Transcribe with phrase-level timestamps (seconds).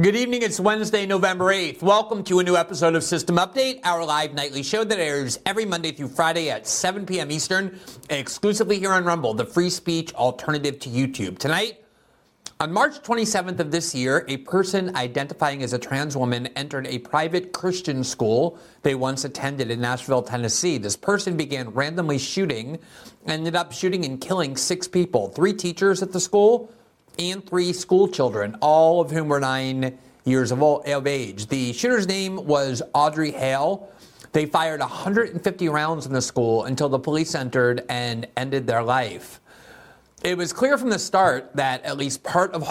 [0.00, 0.40] Good evening.
[0.40, 1.82] It's Wednesday, November 8th.
[1.82, 5.66] Welcome to a new episode of System Update, our live nightly show that airs every
[5.66, 7.30] Monday through Friday at 7 p.m.
[7.30, 11.36] Eastern, exclusively here on Rumble, the free speech alternative to YouTube.
[11.36, 11.84] Tonight,
[12.60, 16.98] on March 27th of this year, a person identifying as a trans woman entered a
[17.00, 20.78] private Christian school they once attended in Nashville, Tennessee.
[20.78, 22.78] This person began randomly shooting,
[23.26, 26.72] ended up shooting and killing six people, three teachers at the school,
[27.20, 31.46] and three school children, all of whom were nine years of, old, of age.
[31.46, 33.90] The shooter's name was Audrey Hale.
[34.32, 39.40] They fired 150 rounds in the school until the police entered and ended their life.
[40.22, 42.62] It was clear from the start that at least part of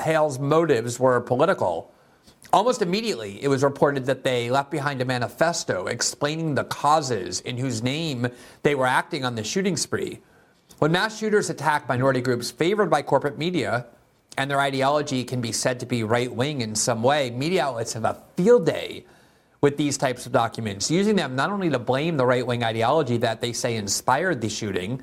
[0.00, 1.92] Hale's motives were political.
[2.52, 7.58] Almost immediately, it was reported that they left behind a manifesto explaining the causes in
[7.58, 8.28] whose name
[8.62, 10.20] they were acting on the shooting spree.
[10.82, 13.86] When mass shooters attack minority groups favored by corporate media,
[14.36, 17.92] and their ideology can be said to be right wing in some way, media outlets
[17.92, 19.06] have a field day
[19.60, 23.16] with these types of documents, using them not only to blame the right wing ideology
[23.18, 25.00] that they say inspired the shooting,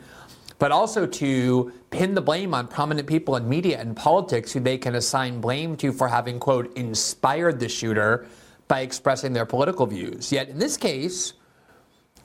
[0.57, 4.77] but also to pin the blame on prominent people in media and politics who they
[4.77, 8.27] can assign blame to for having, quote, inspired the shooter
[8.67, 10.29] by expressing their political views.
[10.29, 11.35] Yet in this case,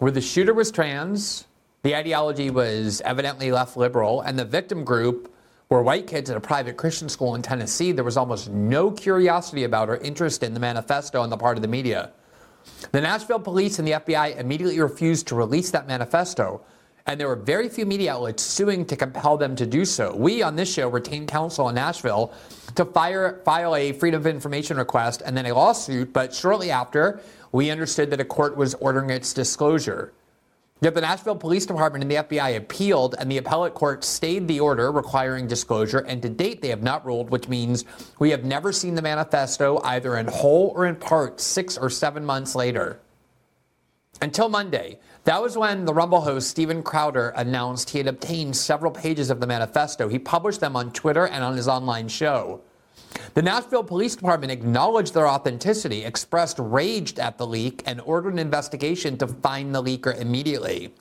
[0.00, 1.44] where the shooter was trans,
[1.84, 5.30] the ideology was evidently left liberal, and the victim group
[5.68, 7.92] were white kids at a private Christian school in Tennessee.
[7.92, 11.62] There was almost no curiosity about or interest in the manifesto on the part of
[11.62, 12.10] the media.
[12.92, 16.62] The Nashville police and the FBI immediately refused to release that manifesto,
[17.04, 20.16] and there were very few media outlets suing to compel them to do so.
[20.16, 22.32] We on this show retained counsel in Nashville
[22.76, 27.20] to fire, file a Freedom of Information request and then a lawsuit, but shortly after,
[27.52, 30.14] we understood that a court was ordering its disclosure.
[30.84, 34.60] Yet the Nashville Police Department and the FBI appealed, and the appellate court stayed the
[34.60, 36.00] order requiring disclosure.
[36.00, 37.86] And to date, they have not ruled, which means
[38.18, 42.22] we have never seen the manifesto either in whole or in part six or seven
[42.22, 43.00] months later.
[44.20, 48.92] Until Monday, that was when the Rumble host Steven Crowder announced he had obtained several
[48.92, 50.06] pages of the manifesto.
[50.08, 52.60] He published them on Twitter and on his online show.
[53.34, 58.38] The Nashville Police Department acknowledged their authenticity, expressed rage at the leak, and ordered an
[58.38, 60.94] investigation to find the leaker immediately.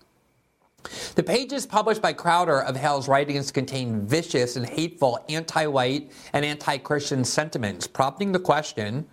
[1.16, 6.44] The pages published by Crowder of Hale's writings contain vicious and hateful anti white and
[6.44, 9.06] anti Christian sentiments, prompting the question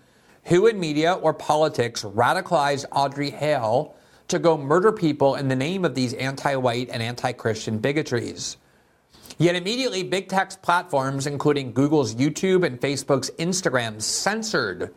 [0.44, 3.94] who in media or politics radicalized Audrey Hale
[4.28, 8.56] to go murder people in the name of these anti white and anti Christian bigotries?
[9.38, 14.94] Yet immediately, big tech platforms, including Google's YouTube and Facebook's Instagram, censored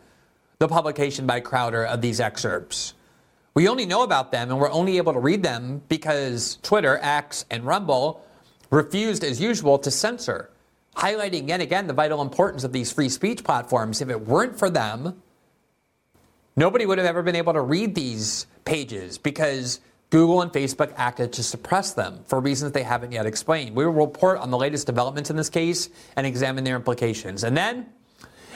[0.58, 2.94] the publication by Crowder of these excerpts.
[3.54, 7.44] We only know about them and we're only able to read them because Twitter, X,
[7.50, 8.24] and Rumble
[8.70, 10.50] refused, as usual, to censor,
[10.96, 14.00] highlighting yet again the vital importance of these free speech platforms.
[14.00, 15.22] If it weren't for them,
[16.56, 19.80] nobody would have ever been able to read these pages because
[20.14, 23.74] Google and Facebook acted to suppress them for reasons they haven't yet explained.
[23.74, 27.42] We will report on the latest developments in this case and examine their implications.
[27.42, 27.86] And then,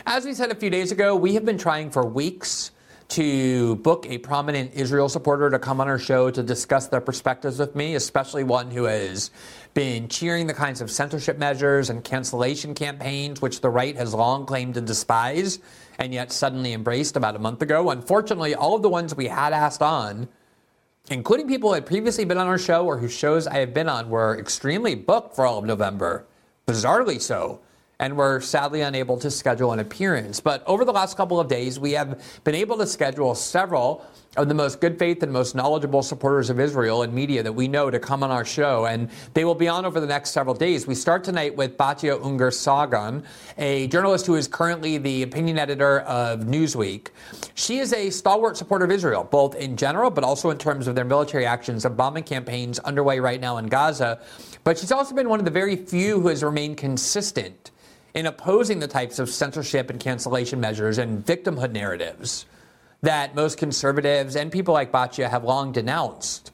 [0.06, 2.70] as we said a few days ago, we have been trying for weeks
[3.08, 7.58] to book a prominent Israel supporter to come on our show to discuss their perspectives
[7.58, 9.32] with me, especially one who has
[9.74, 14.46] been cheering the kinds of censorship measures and cancellation campaigns which the right has long
[14.46, 15.58] claimed to despise
[15.98, 17.90] and yet suddenly embraced about a month ago.
[17.90, 20.28] Unfortunately, all of the ones we had asked on
[21.10, 23.88] including people who had previously been on our show or whose shows I have been
[23.88, 26.26] on, were extremely booked for all of November.
[26.66, 27.60] Bizarrely so.
[28.00, 30.38] And were sadly unable to schedule an appearance.
[30.38, 34.06] But over the last couple of days, we have been able to schedule several
[34.36, 37.66] of the most good faith and most knowledgeable supporters of Israel and media that we
[37.66, 38.86] know to come on our show.
[38.86, 40.86] And they will be on over the next several days.
[40.86, 43.24] We start tonight with Batya Ungar-Sargon,
[43.56, 47.08] a journalist who is currently the opinion editor of Newsweek.
[47.54, 50.94] She is a stalwart supporter of Israel, both in general, but also in terms of
[50.94, 54.20] their military actions and bombing campaigns underway right now in Gaza.
[54.62, 57.72] But she's also been one of the very few who has remained consistent
[58.14, 62.46] in opposing the types of censorship and cancellation measures and victimhood narratives
[63.02, 66.52] that most conservatives and people like Batya have long denounced.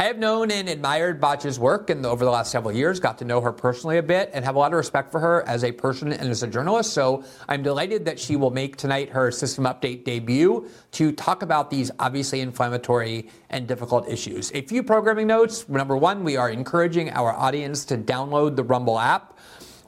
[0.00, 3.26] I have known and admired Batya's work and over the last several years, got to
[3.26, 5.72] know her personally a bit, and have a lot of respect for her as a
[5.72, 6.94] person and as a journalist.
[6.94, 11.68] So I'm delighted that she will make tonight her system update debut to talk about
[11.68, 14.50] these obviously inflammatory and difficult issues.
[14.54, 15.68] A few programming notes.
[15.68, 19.36] Number one, we are encouraging our audience to download the Rumble app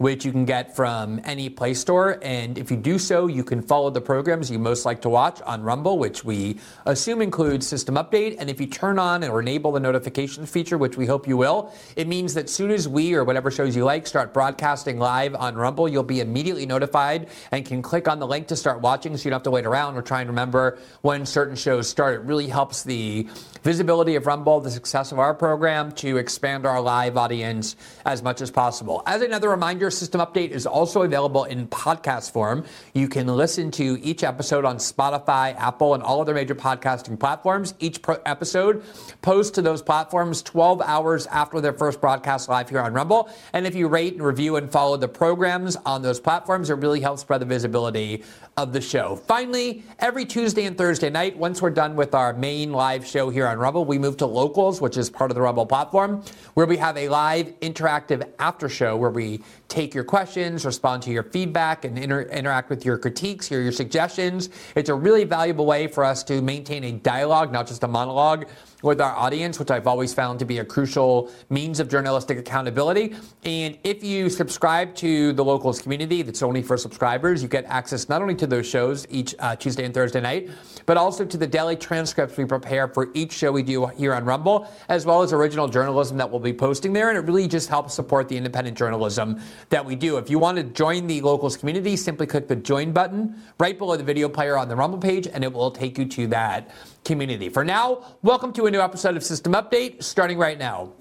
[0.02, 2.18] which you can get from any Play Store.
[2.22, 5.40] And if you do so, you can follow the programs you most like to watch
[5.42, 8.34] on Rumble, which we assume includes System Update.
[8.40, 11.72] And if you turn on or enable the notifications feature, which we hope you will,
[11.94, 15.54] it means that soon as we or whatever shows you like start broadcasting live on
[15.54, 19.22] Rumble, you'll be immediately notified and can click on the link to start watching so
[19.22, 22.16] you don't have to wait around or try and remember when certain shows start.
[22.16, 23.28] It really helps the
[23.62, 28.40] visibility of Rumble, the success of our program to expand our live audience as much
[28.40, 29.02] as possible.
[29.06, 32.64] As another reminder, System Update is also available in podcast form.
[32.92, 37.74] You can listen to each episode on Spotify, Apple, and all other major podcasting platforms.
[37.78, 38.82] Each pro- episode
[39.22, 43.30] posts to those platforms 12 hours after their first broadcast live here on Rumble.
[43.52, 47.00] And if you rate and review and follow the programs on those platforms, it really
[47.00, 48.24] helps spread the visibility
[48.56, 49.16] of the show.
[49.16, 53.46] Finally, every Tuesday and Thursday night, once we're done with our main live show here
[53.46, 56.22] on Rumble, we move to Locals, which is part of the Rumble platform,
[56.54, 59.40] where we have a live interactive after show where we
[59.72, 63.72] take your questions, respond to your feedback, and inter- interact with your critiques, your, your
[63.72, 64.50] suggestions.
[64.76, 68.46] It's a really valuable way for us to maintain a dialogue, not just a monologue
[68.82, 73.14] with our audience, which I've always found to be a crucial means of journalistic accountability.
[73.44, 78.08] And if you subscribe to the locals community, that's only for subscribers, you get access
[78.08, 80.50] not only to those shows each uh, Tuesday and Thursday night,
[80.84, 84.24] but also to the daily transcripts we prepare for each show we do here on
[84.24, 87.08] Rumble, as well as original journalism that we'll be posting there.
[87.08, 90.16] And it really just helps support the independent journalism that we do.
[90.16, 93.96] If you want to join the locals community, simply click the join button right below
[93.96, 96.70] the video player on the Rumble page, and it will take you to that
[97.04, 97.48] community.
[97.48, 100.92] For now, welcome to a new episode of System Update, starting right now.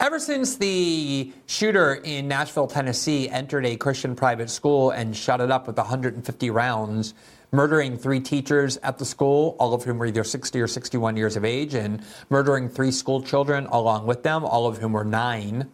[0.00, 5.50] Ever since the shooter in Nashville, Tennessee entered a Christian private school and shot it
[5.50, 7.14] up with 150 rounds,
[7.52, 11.36] murdering three teachers at the school, all of whom were either 60 or 61 years
[11.36, 15.70] of age, and murdering three school children along with them, all of whom were nine.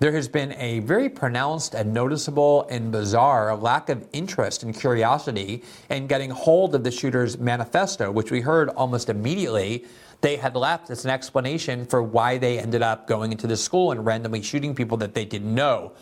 [0.00, 5.62] There has been a very pronounced and noticeable and bizarre lack of interest and curiosity
[5.88, 9.84] in getting hold of the shooter's manifesto, which we heard almost immediately
[10.20, 13.92] they had left as an explanation for why they ended up going into the school
[13.92, 15.92] and randomly shooting people that they didn't know.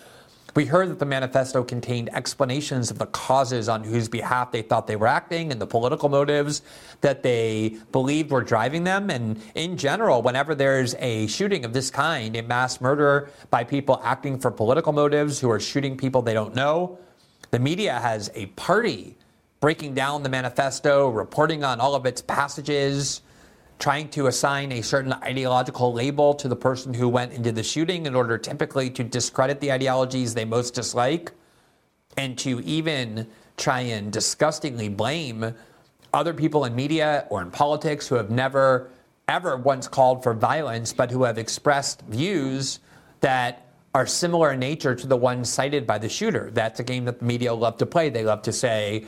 [0.55, 4.87] We heard that the manifesto contained explanations of the causes on whose behalf they thought
[4.87, 6.61] they were acting and the political motives
[7.01, 9.09] that they believed were driving them.
[9.09, 13.99] And in general, whenever there's a shooting of this kind, a mass murder by people
[14.05, 16.99] acting for political motives who are shooting people they don't know,
[17.51, 19.17] the media has a party
[19.61, 23.23] breaking down the manifesto, reporting on all of its passages
[23.83, 28.07] trying to assign a certain ideological label to the person who went into the shooting
[28.07, 31.33] in order typically to discredit the ideologies they most dislike
[32.17, 35.53] and to even try and disgustingly blame
[36.15, 38.89] other people in media or in politics who have never
[39.27, 42.79] ever once called for violence but who have expressed views
[43.21, 46.53] that are similar in nature to the ones cited by the shooter.
[46.53, 48.11] That's a game that the media love to play.
[48.11, 49.07] They love to say,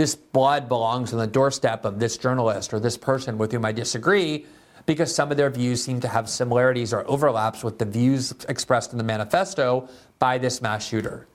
[0.00, 3.72] this blood belongs on the doorstep of this journalist or this person with whom I
[3.72, 4.46] disagree
[4.86, 8.92] because some of their views seem to have similarities or overlaps with the views expressed
[8.92, 11.26] in the manifesto by this mass shooter.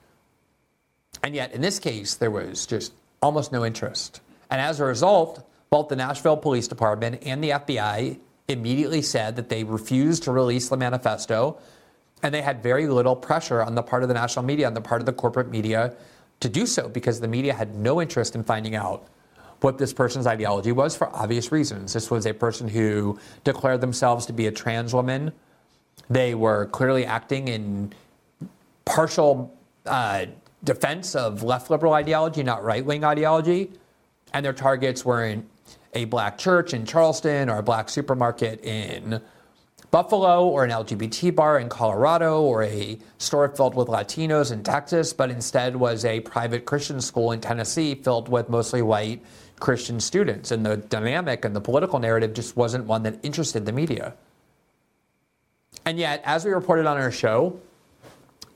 [1.22, 2.92] And yet, in this case, there was just
[3.22, 4.20] almost no interest.
[4.50, 8.18] And as a result, both the Nashville Police Department and the FBI
[8.48, 11.56] immediately said that they refused to release the manifesto,
[12.20, 14.80] and they had very little pressure on the part of the national media, on the
[14.80, 15.94] part of the corporate media,
[16.40, 19.06] to do so because the media had no interest in finding out
[19.60, 21.92] what this person's ideology was for obvious reasons.
[21.92, 25.32] This was a person who declared themselves to be a trans woman.
[26.10, 27.92] They were clearly acting in
[28.84, 30.26] partial uh,
[30.62, 33.72] defense of left liberal ideology, not right wing ideology.
[34.34, 35.46] And their targets were in
[35.94, 39.20] a black church in Charleston or a black supermarket in
[39.90, 45.12] Buffalo or an LGBT bar in Colorado or a store filled with Latinos in Texas,
[45.12, 49.24] but instead was a private Christian school in Tennessee filled with mostly white
[49.60, 50.50] Christian students.
[50.50, 54.14] And the dynamic and the political narrative just wasn't one that interested the media.
[55.84, 57.58] And yet, as we reported on our show,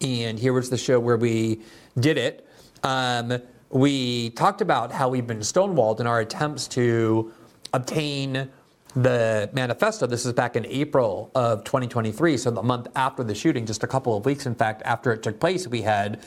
[0.00, 1.60] and here was the show where we
[1.98, 2.46] did it,
[2.82, 7.32] um, we talked about how we've been stonewalled in our attempts to
[7.72, 8.50] obtain
[8.96, 10.06] the manifesto.
[10.06, 13.86] This is back in April of 2023, so the month after the shooting, just a
[13.86, 16.22] couple of weeks, in fact, after it took place, we had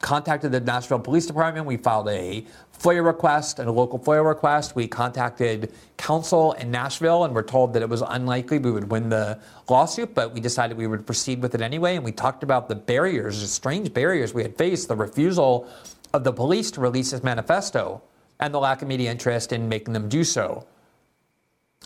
[0.00, 1.66] contacted the Nashville Police Department.
[1.66, 2.44] We filed a
[2.78, 4.76] FOIA request and a local FOIA request.
[4.76, 9.08] We contacted counsel in Nashville and were told that it was unlikely we would win
[9.08, 11.96] the lawsuit, but we decided we would proceed with it anyway.
[11.96, 15.68] And we talked about the barriers, the strange barriers we had faced, the refusal
[16.14, 18.02] of the police to release this manifesto,
[18.40, 20.64] and the lack of media interest in making them do so.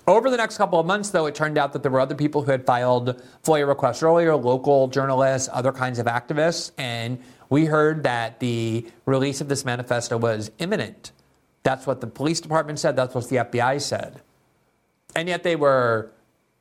[0.06, 2.42] Over the next couple of months, though, it turned out that there were other people
[2.42, 8.02] who had filed FOIA requests earlier, local journalists, other kinds of activists, and we heard
[8.02, 11.12] that the release of this manifesto was imminent.
[11.62, 14.20] That's what the police department said, that's what the FBI said.
[15.14, 16.10] And yet they were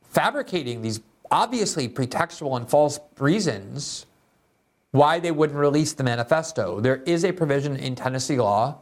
[0.02, 4.06] fabricating these obviously pretextual and false reasons
[4.92, 6.78] why they wouldn't release the manifesto.
[6.78, 8.78] There is a provision in Tennessee law,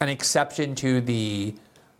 [0.00, 1.54] an exception to the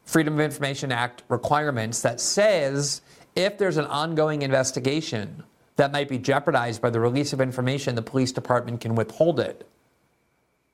[0.07, 3.03] Freedom of Information Act requirements that says
[3.35, 5.43] if there's an ongoing investigation
[5.75, 9.69] that might be jeopardized by the release of information, the police department can withhold it.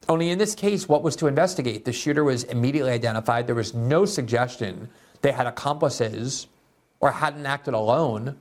[0.09, 1.85] Only in this case, what was to investigate?
[1.87, 3.47] The shooter was immediately identified.
[3.47, 4.91] There was no suggestion
[5.23, 6.47] they had accomplices
[7.01, 8.37] or hadn't acted alone.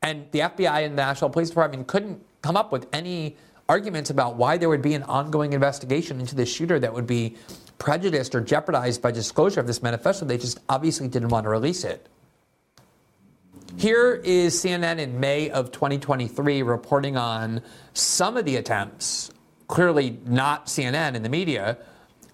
[0.00, 3.36] And the FBI and the Nashville Police Department couldn't come up with any
[3.68, 7.36] arguments about why there would be an ongoing investigation into this shooter that would be
[7.82, 10.24] prejudiced or jeopardized by disclosure of this manifesto.
[10.24, 12.08] They just obviously didn't want to release it.
[13.76, 17.60] Here is CNN in May of 2023 reporting on
[17.92, 19.32] some of the attempts,
[19.66, 21.76] clearly not CNN in the media,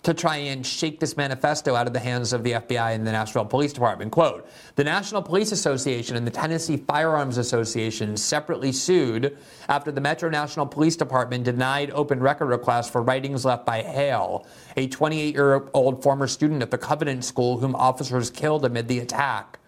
[0.08, 3.12] to try and shake this manifesto out of the hands of the FBI and the
[3.12, 4.10] Nashville Police Department.
[4.10, 9.36] Quote The National Police Association and the Tennessee Firearms Association separately sued
[9.68, 14.46] after the Metro Nashville Police Department denied open record requests for writings left by Hale,
[14.78, 19.00] a 28 year old former student at the Covenant School whom officers killed amid the
[19.00, 19.58] attack.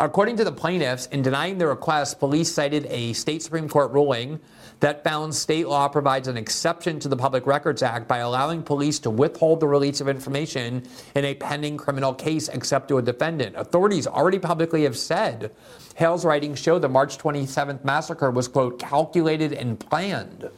[0.00, 4.40] According to the plaintiffs, in denying the request, police cited a state Supreme Court ruling
[4.80, 8.98] that found state law provides an exception to the Public Records Act by allowing police
[9.00, 10.82] to withhold the release of information
[11.14, 13.56] in a pending criminal case except to a defendant.
[13.56, 15.50] Authorities already publicly have said
[15.96, 20.50] Hale's writings show the March 27th massacre was, quote, calculated and planned.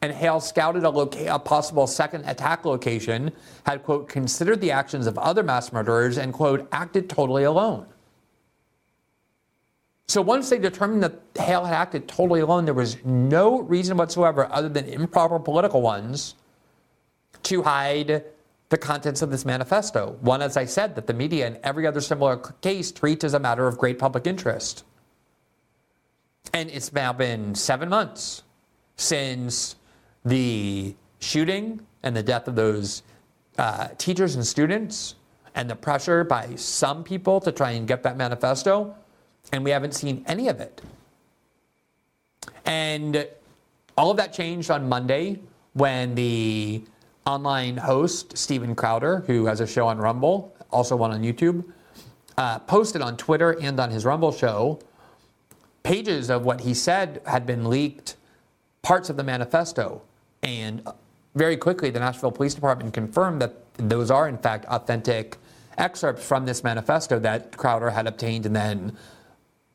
[0.00, 3.32] And Hale scouted a, loca- a possible second attack location,
[3.64, 7.86] had, quote, considered the actions of other mass murderers, and, quote, acted totally alone.
[10.06, 14.52] So once they determined that Hale had acted totally alone, there was no reason whatsoever,
[14.52, 16.34] other than improper political ones,
[17.44, 18.24] to hide
[18.68, 20.16] the contents of this manifesto.
[20.20, 23.38] One, as I said, that the media and every other similar case treats as a
[23.38, 24.84] matter of great public interest.
[26.52, 28.42] And it's now been seven months
[28.96, 29.76] since
[30.24, 33.02] the shooting and the death of those
[33.58, 35.14] uh, teachers and students,
[35.54, 38.94] and the pressure by some people to try and get that manifesto
[39.52, 40.80] and we haven't seen any of it.
[42.64, 43.26] And
[43.96, 45.40] all of that changed on Monday
[45.74, 46.82] when the
[47.26, 51.64] online host, Steven Crowder, who has a show on Rumble, also one on YouTube,
[52.36, 54.80] uh, posted on Twitter and on his Rumble show
[55.84, 58.16] pages of what he said had been leaked,
[58.82, 60.02] parts of the manifesto.
[60.42, 60.86] And
[61.34, 65.36] very quickly, the Nashville Police Department confirmed that those are, in fact, authentic
[65.78, 68.96] excerpts from this manifesto that Crowder had obtained and then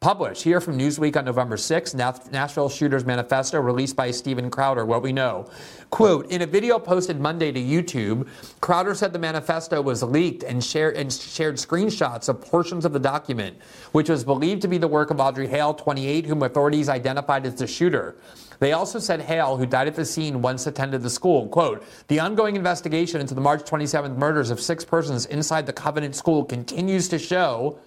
[0.01, 4.85] Published here from Newsweek on November 6, Nashville Shooters Manifesto released by Steven Crowder.
[4.85, 5.49] What we know.
[5.89, 8.25] Quote, in a video posted Monday to YouTube,
[8.61, 12.99] Crowder said the manifesto was leaked and shared, and shared screenshots of portions of the
[12.99, 13.57] document,
[13.91, 17.55] which was believed to be the work of Audrey Hale, 28, whom authorities identified as
[17.55, 18.15] the shooter.
[18.59, 21.49] They also said Hale, who died at the scene, once attended the school.
[21.49, 26.15] Quote, the ongoing investigation into the March 27th murders of six persons inside the Covenant
[26.15, 27.77] School continues to show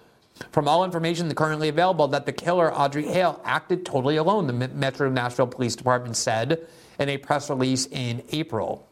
[0.51, 5.09] from all information currently available, that the killer, Audrey Hale, acted totally alone, the Metro
[5.09, 6.67] Nashville Police Department said
[6.99, 8.87] in a press release in April.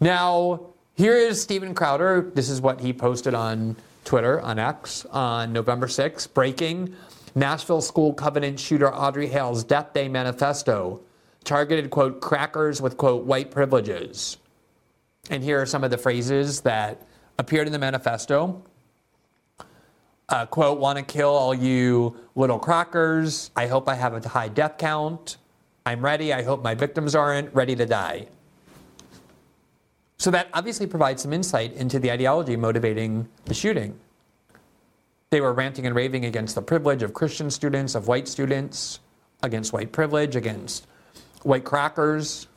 [0.00, 0.60] Now,
[0.94, 2.30] here is Steven Crowder.
[2.34, 6.32] This is what he posted on Twitter, on X, on November 6th.
[6.32, 6.94] Breaking
[7.34, 11.00] Nashville School Covenant shooter Audrey Hale's Death Day manifesto
[11.44, 14.36] targeted, quote, crackers with, quote, white privileges.
[15.30, 17.06] And here are some of the phrases that
[17.38, 18.62] appeared in the manifesto.
[20.28, 23.50] Uh, quote, want to kill all you little crackers.
[23.54, 25.36] I hope I have a high death count.
[25.84, 26.32] I'm ready.
[26.32, 28.26] I hope my victims aren't ready to die.
[30.18, 33.96] So that obviously provides some insight into the ideology motivating the shooting.
[35.30, 39.00] They were ranting and raving against the privilege of Christian students, of white students,
[39.42, 40.86] against white privilege, against
[41.42, 42.48] white crackers.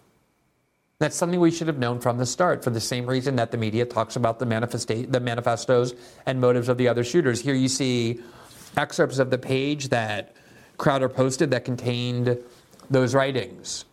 [1.00, 3.58] That's something we should have known from the start for the same reason that the
[3.58, 5.94] media talks about the, manifesta- the manifestos
[6.26, 7.40] and motives of the other shooters.
[7.40, 8.20] Here you see
[8.76, 10.36] excerpts of the page that
[10.78, 12.38] Crowder posted that contained
[12.90, 13.86] those writings.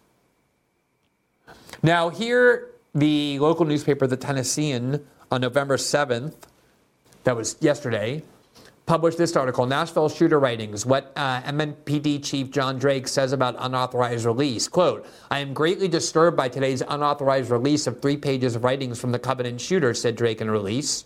[1.81, 6.35] Now, here the local newspaper, The Tennessean, on November 7th,
[7.23, 8.23] that was yesterday,
[8.87, 14.25] published this article Nashville shooter writings, what uh, MNPD Chief John Drake says about unauthorized
[14.25, 14.69] release.
[14.69, 19.11] Quote, I am greatly disturbed by today's unauthorized release of three pages of writings from
[19.11, 21.05] the Covenant shooter, said Drake in a release.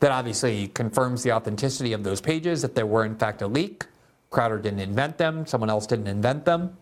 [0.00, 3.86] That obviously confirms the authenticity of those pages, that there were in fact a leak.
[4.30, 6.76] Crowder didn't invent them, someone else didn't invent them.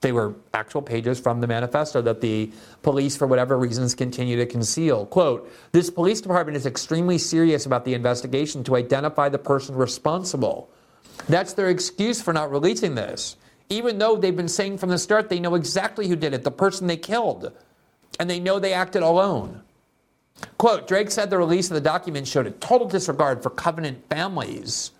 [0.00, 2.50] They were actual pages from the manifesto that the
[2.82, 5.04] police, for whatever reasons, continue to conceal.
[5.06, 10.70] Quote This police department is extremely serious about the investigation to identify the person responsible.
[11.28, 13.36] That's their excuse for not releasing this,
[13.68, 16.50] even though they've been saying from the start they know exactly who did it, the
[16.50, 17.52] person they killed,
[18.18, 19.62] and they know they acted alone.
[20.56, 24.92] Quote Drake said the release of the document showed a total disregard for Covenant families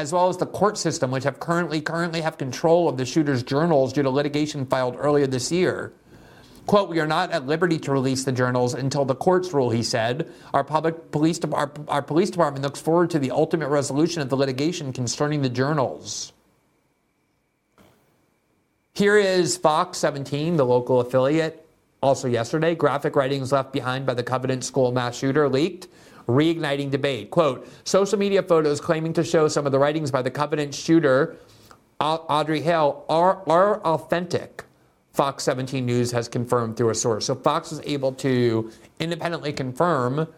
[0.00, 3.42] as well as the court system, which have currently currently have control of the shooter's
[3.42, 5.92] journals due to litigation filed earlier this year.
[6.66, 9.82] Quote, we are not at liberty to release the journals until the courts rule, he
[9.82, 10.30] said.
[10.54, 14.28] Our public police, de- our, our police department looks forward to the ultimate resolution of
[14.28, 16.32] the litigation concerning the journals.
[18.94, 21.66] Here is Fox 17, the local affiliate.
[22.02, 25.88] Also yesterday, graphic writings left behind by the Covenant School mass shooter leaked
[26.26, 27.30] reigniting debate.
[27.30, 31.36] Quote Social media photos claiming to show some of the writings by the Covenant shooter,
[32.00, 34.64] Audrey Hale, are, are authentic.
[35.12, 37.26] Fox 17 News has confirmed through a source.
[37.26, 38.70] So Fox was able to
[39.00, 40.28] independently confirm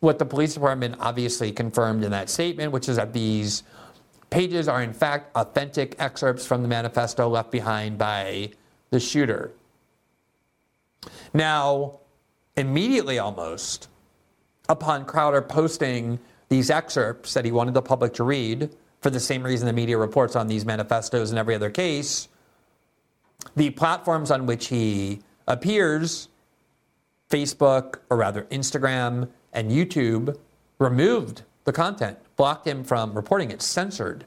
[0.00, 3.62] what the police department obviously confirmed in that statement, which is that these
[4.30, 8.50] pages are in fact authentic excerpts from the manifesto left behind by
[8.90, 9.52] the shooter.
[11.32, 12.00] Now,
[12.56, 13.88] immediately almost,
[14.68, 19.42] upon Crowder posting these excerpts that he wanted the public to read, for the same
[19.42, 22.28] reason the media reports on these manifestos in every other case,
[23.56, 26.28] the platforms on which he appears,
[27.30, 30.36] Facebook, or rather Instagram and YouTube,
[30.78, 34.24] removed the content, blocked him from reporting it, censored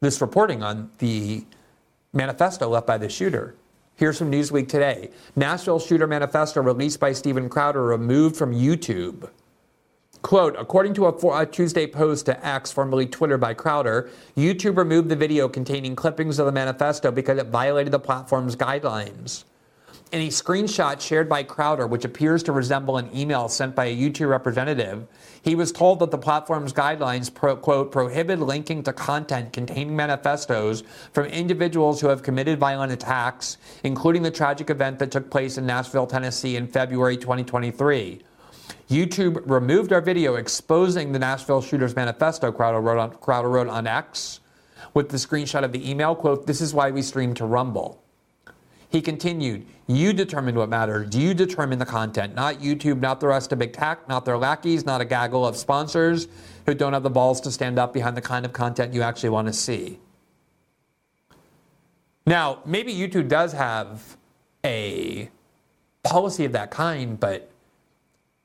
[0.00, 1.44] this reporting on the
[2.12, 3.54] manifesto left by the shooter.
[4.00, 5.10] Here's from Newsweek today.
[5.36, 9.28] Nashville shooter manifesto released by Steven Crowder removed from YouTube.
[10.22, 14.08] Quote, according to a, a, Tuesday post to X, formerly Twitter by Crowder,
[14.38, 19.44] YouTube removed the video containing clippings of the manifesto because it violated the platform's guidelines.
[20.12, 23.96] In a screenshot shared by Crowder, which appears to resemble an email sent by a
[23.96, 25.06] YouTube representative,
[25.40, 30.82] he was told that the platform's guidelines, pro, quote, prohibit linking to content containing manifestos
[31.12, 35.64] from individuals who have committed violent attacks, including the tragic event that took place in
[35.64, 38.20] Nashville, Tennessee in February 2023.
[38.88, 43.86] YouTube removed our video exposing the Nashville Shooters Manifesto, Crowder wrote on, Crowder wrote on
[43.86, 44.40] X,
[44.92, 47.99] with the screenshot of the email, quote, this is why we stream to Rumble.
[48.90, 51.14] He continued, you determine what matters.
[51.14, 54.84] You determine the content, not YouTube, not the rest of Big Tech, not their lackeys,
[54.84, 56.26] not a gaggle of sponsors
[56.66, 59.28] who don't have the balls to stand up behind the kind of content you actually
[59.28, 60.00] want to see.
[62.26, 64.16] Now, maybe YouTube does have
[64.64, 65.30] a
[66.02, 67.48] policy of that kind, but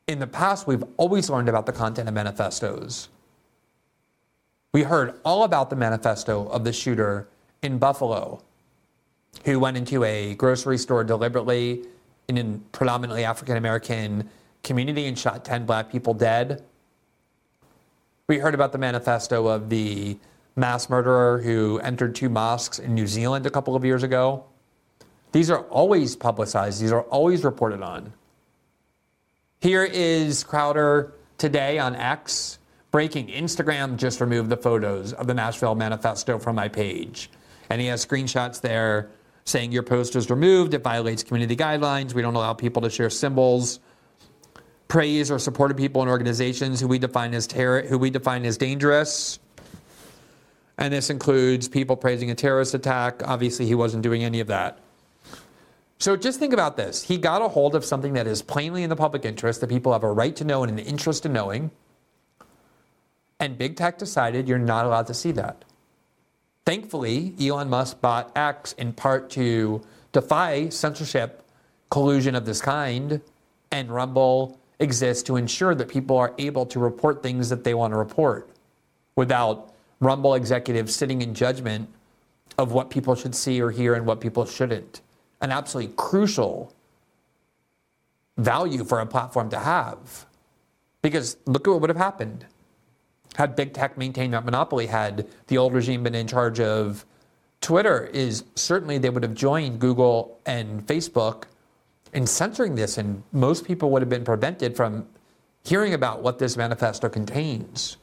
[0.07, 3.09] in the past, we've always learned about the content of manifestos.
[4.73, 7.27] We heard all about the manifesto of the shooter
[7.63, 8.43] in Buffalo
[9.43, 11.85] who went into a grocery store deliberately
[12.27, 14.29] in a predominantly African American
[14.63, 16.63] community and shot 10 black people dead.
[18.27, 20.17] We heard about the manifesto of the
[20.55, 24.45] mass murderer who entered two mosques in New Zealand a couple of years ago.
[25.31, 28.13] These are always publicized, these are always reported on.
[29.59, 32.59] Here is Crowder today on X.
[32.91, 37.29] Breaking Instagram just removed the photos of the Nashville manifesto from my page.
[37.69, 39.09] And he has screenshots there
[39.45, 43.09] saying your post is removed, it violates community guidelines, we don't allow people to share
[43.09, 43.79] symbols,
[44.87, 48.57] praise or supported people and organizations who we define as terror, who we define as
[48.57, 49.39] dangerous.
[50.77, 53.21] And this includes people praising a terrorist attack.
[53.23, 54.79] Obviously, he wasn't doing any of that.
[55.99, 57.03] So just think about this.
[57.03, 59.93] He got a hold of something that is plainly in the public interest that people
[59.93, 61.71] have a right to know and an interest in knowing.
[63.39, 65.63] And big tech decided you're not allowed to see that.
[66.65, 71.43] Thankfully, Elon Musk bought X in part to defy censorship
[71.91, 73.21] collusion of this kind,
[73.71, 77.93] and Rumble exists to ensure that people are able to report things that they want
[77.93, 78.49] to report
[79.15, 81.87] without Rumble executives sitting in judgment
[82.57, 85.01] of what people should see or hear and what people shouldn't.
[85.41, 86.73] An absolutely crucial
[88.37, 90.25] value for a platform to have.
[91.01, 92.45] Because look at what would have happened
[93.35, 97.05] had big tech maintained that monopoly, had the old regime been in charge of
[97.61, 101.43] Twitter, is certainly they would have joined Google and Facebook
[102.13, 105.07] in censoring this, and most people would have been prevented from
[105.63, 107.97] hearing about what this manifesto contains.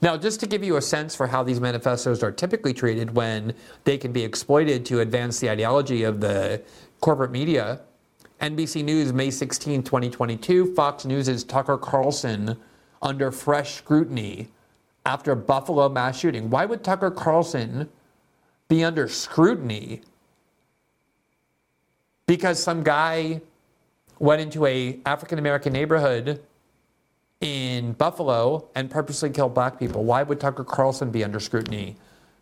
[0.00, 3.54] Now, just to give you a sense for how these manifestos are typically treated when
[3.84, 6.62] they can be exploited to advance the ideology of the
[7.00, 7.80] corporate media,
[8.40, 12.56] NBC News, May 16, 2022, Fox News' Tucker Carlson
[13.04, 14.48] under fresh scrutiny
[15.06, 16.50] after Buffalo mass shooting.
[16.50, 17.88] Why would Tucker Carlson
[18.68, 20.00] be under scrutiny?
[22.26, 23.42] Because some guy
[24.18, 26.42] went into a African American neighborhood
[27.42, 30.04] in Buffalo and purposely killed black people.
[30.04, 31.96] Why would Tucker Carlson be under scrutiny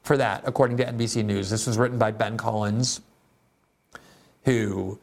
[0.04, 1.50] for that, according to NBC News?
[1.50, 3.00] This was written by Ben Collins,
[4.44, 5.00] who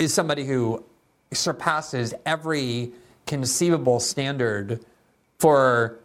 [0.00, 0.84] is somebody who
[1.32, 2.92] surpasses every
[3.30, 4.84] conceivable standard
[5.38, 6.00] for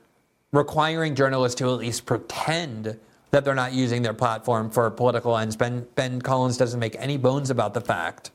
[0.51, 2.99] requiring journalists to at least pretend
[3.31, 5.55] that they're not using their platform for political ends.
[5.55, 8.29] Ben, ben Collins doesn't make any bones about the fact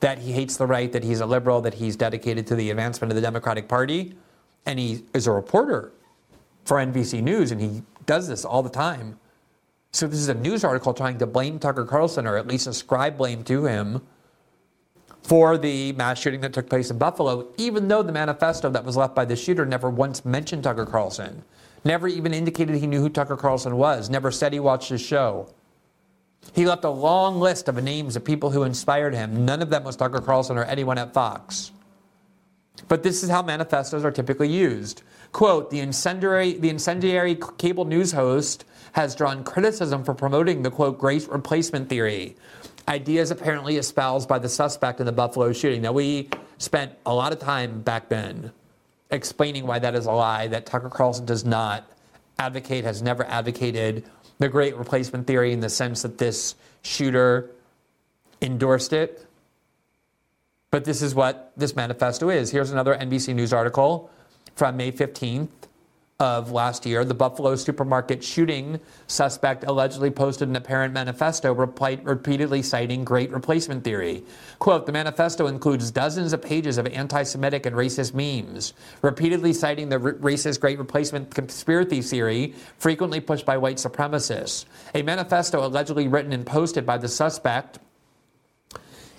[0.00, 3.12] that he hates the right, that he's a liberal, that he's dedicated to the advancement
[3.12, 4.16] of the Democratic Party.
[4.64, 5.92] And he is a reporter
[6.64, 9.18] for NBC News, and he does this all the time.
[9.92, 13.18] So this is a news article trying to blame Tucker Carlson, or at least ascribe
[13.18, 14.00] blame to him
[15.26, 18.96] for the mass shooting that took place in Buffalo, even though the manifesto that was
[18.96, 21.42] left by the shooter never once mentioned Tucker Carlson,
[21.84, 25.52] never even indicated he knew who Tucker Carlson was, never said he watched his show.
[26.54, 29.44] He left a long list of names of people who inspired him.
[29.44, 31.72] None of them was Tucker Carlson or anyone at Fox.
[32.86, 35.02] But this is how manifestos are typically used.
[35.32, 41.02] Quote, the incendiary, the incendiary cable news host has drawn criticism for promoting the quote,
[41.02, 42.36] replacement theory
[42.88, 45.82] ideas apparently espoused by the suspect in the Buffalo shooting.
[45.82, 48.52] Now, we spent a lot of time back then
[49.10, 51.84] explaining why that is a lie, that Tucker Carlson does not
[52.38, 54.04] advocate, has never advocated
[54.38, 57.50] the great replacement theory in the sense that this shooter
[58.42, 59.26] endorsed it.
[60.70, 62.50] But this is what this manifesto is.
[62.50, 64.10] Here's another NBC News article
[64.54, 65.48] from May 15th
[66.18, 73.04] of last year, the Buffalo supermarket shooting suspect allegedly posted an apparent manifesto repeatedly citing
[73.04, 74.24] great replacement theory.
[74.58, 79.90] Quote, the manifesto includes dozens of pages of anti Semitic and racist memes, repeatedly citing
[79.90, 84.64] the r- racist great replacement conspiracy theory frequently pushed by white supremacists.
[84.94, 87.78] A manifesto allegedly written and posted by the suspect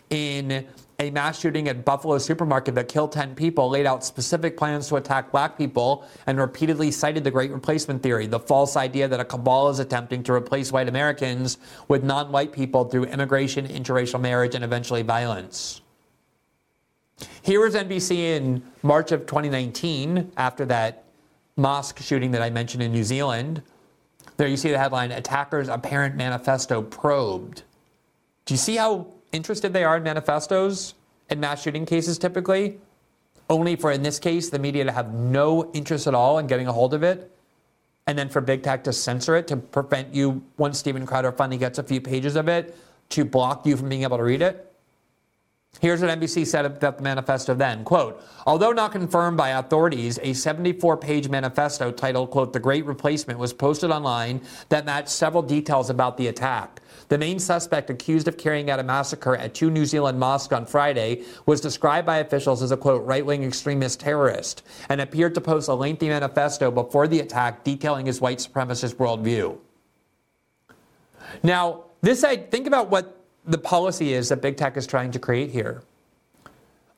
[0.09, 0.65] in
[0.99, 4.95] a mass shooting at Buffalo supermarket that killed 10 people, laid out specific plans to
[4.95, 9.25] attack black people, and repeatedly cited the Great Replacement Theory, the false idea that a
[9.25, 14.55] cabal is attempting to replace white Americans with non white people through immigration, interracial marriage,
[14.55, 15.81] and eventually violence.
[17.43, 21.03] Here was NBC in March of 2019, after that
[21.57, 23.61] mosque shooting that I mentioned in New Zealand.
[24.37, 27.61] There you see the headline Attackers' Apparent Manifesto Probed.
[28.45, 30.93] Do you see how interested they are in manifestos
[31.29, 32.79] in mass shooting cases typically,
[33.49, 36.67] only for in this case the media to have no interest at all in getting
[36.67, 37.31] a hold of it,
[38.07, 41.57] and then for big tech to censor it to prevent you once Steven Crowder finally
[41.57, 42.77] gets a few pages of it
[43.09, 44.63] to block you from being able to read it.
[45.79, 47.83] Here's what NBC said about the manifesto then.
[47.83, 53.53] Quote, although not confirmed by authorities, a 74-page manifesto titled, quote, The Great Replacement was
[53.53, 56.81] posted online that matched several details about the attack.
[57.09, 60.65] The main suspect accused of carrying out a massacre at two New Zealand mosques on
[60.65, 65.41] Friday was described by officials as a quote right wing extremist terrorist and appeared to
[65.41, 69.57] post a lengthy manifesto before the attack detailing his white supremacist worldview.
[71.43, 75.19] Now, this I think about what the policy is that big tech is trying to
[75.19, 75.83] create here.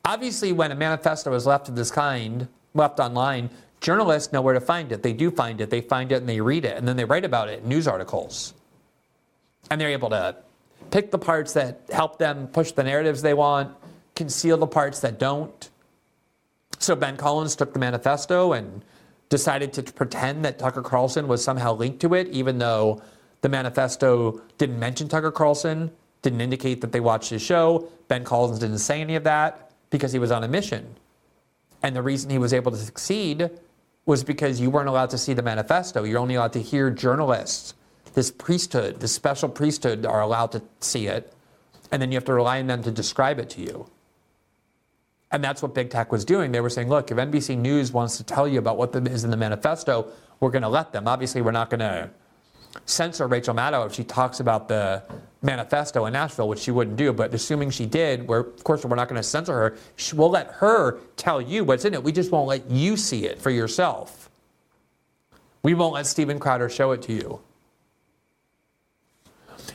[0.05, 4.61] Obviously, when a manifesto is left of this kind, left online, journalists know where to
[4.61, 5.03] find it.
[5.03, 7.25] They do find it, they find it and they read it, and then they write
[7.25, 8.55] about it in news articles
[9.69, 10.35] and they're able to
[10.91, 13.75] pick the parts that help them push the narratives they want,
[14.15, 15.69] conceal the parts that don't.
[16.79, 18.83] So Ben Collins took the manifesto and
[19.29, 23.01] decided to pretend that Tucker Carlson was somehow linked to it, even though
[23.41, 27.89] The manifesto didn't mention Tucker Carlson, didn't indicate that they watched his show.
[28.07, 30.95] Ben Collins didn't say any of that because he was on a mission.
[31.81, 33.49] And the reason he was able to succeed
[34.05, 36.03] was because you weren't allowed to see the manifesto.
[36.03, 37.73] You're only allowed to hear journalists.
[38.19, 41.31] This priesthood, this special priesthood, are allowed to see it.
[41.89, 43.89] And then you have to rely on them to describe it to you.
[45.31, 46.51] And that's what big tech was doing.
[46.51, 49.31] They were saying, look, if NBC News wants to tell you about what is in
[49.31, 51.07] the manifesto, we're going to let them.
[51.07, 52.09] Obviously, we're not going to
[52.85, 55.01] censor Rachel Maddow if she talks about the
[55.41, 57.13] manifesto in Nashville, which she wouldn't do.
[57.13, 59.77] But assuming she did, we're, of course, we're not going to censor her.
[60.13, 62.03] We'll let her tell you what's in it.
[62.03, 64.29] We just won't let you see it for yourself.
[65.63, 67.39] We won't let Steven Crowder show it to you.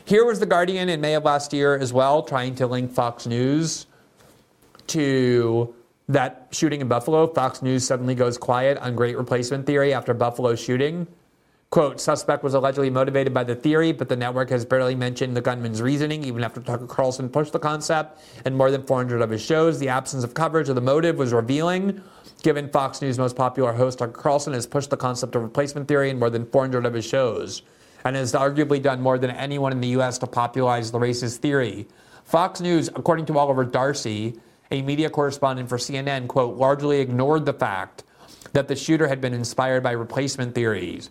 [0.04, 3.26] Here was The Guardian in May of last year as well, trying to link Fox
[3.26, 3.86] News
[4.88, 5.74] to
[6.08, 7.26] that shooting in Buffalo.
[7.26, 11.06] Fox News suddenly goes quiet on great replacement theory after Buffalo shooting.
[11.70, 15.40] Quote, suspect was allegedly motivated by the theory, but the network has barely mentioned the
[15.40, 19.42] gunman's reasoning, even after Tucker Carlson pushed the concept in more than 400 of his
[19.42, 19.80] shows.
[19.80, 22.00] The absence of coverage of the motive was revealing,
[22.42, 26.10] given Fox News' most popular host, Tucker Carlson, has pushed the concept of replacement theory
[26.10, 27.62] in more than 400 of his shows,
[28.04, 30.18] and has arguably done more than anyone in the U.S.
[30.18, 31.88] to popularize the racist theory.
[32.24, 34.38] Fox News, according to Oliver Darcy,
[34.70, 38.04] a media correspondent for CNN, quote, largely ignored the fact
[38.52, 41.10] that the shooter had been inspired by replacement theories.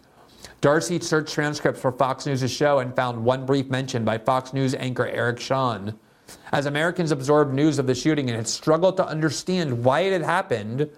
[0.61, 4.73] Darcy searched transcripts for Fox News' show and found one brief mention by Fox News
[4.75, 5.97] anchor Eric Shawn.
[6.51, 10.21] As Americans absorbed news of the shooting and had struggled to understand why it had
[10.21, 10.89] happened,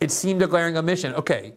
[0.00, 1.14] it seemed a glaring omission.
[1.14, 1.54] Okay,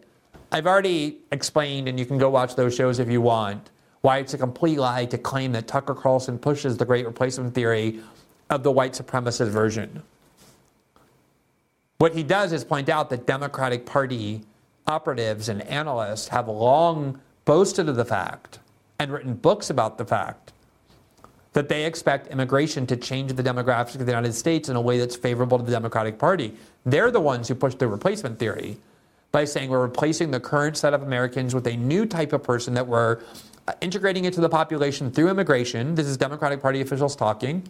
[0.52, 4.34] I've already explained, and you can go watch those shows if you want, why it's
[4.34, 8.00] a complete lie to claim that Tucker Carlson pushes the great replacement theory
[8.50, 10.02] of the white supremacist version.
[11.98, 14.42] What he does is point out that Democratic Party
[14.86, 18.60] operatives and analysts have long boasted of the fact
[18.98, 20.52] and written books about the fact
[21.54, 24.98] that they expect immigration to change the demographics of the United States in a way
[24.98, 26.54] that's favorable to the Democratic Party.
[26.84, 28.76] They're the ones who push the replacement theory
[29.36, 32.72] by saying we're replacing the current set of Americans with a new type of person
[32.72, 33.20] that we're
[33.68, 35.94] uh, integrating into the population through immigration.
[35.94, 37.62] This is Democratic Party officials talking.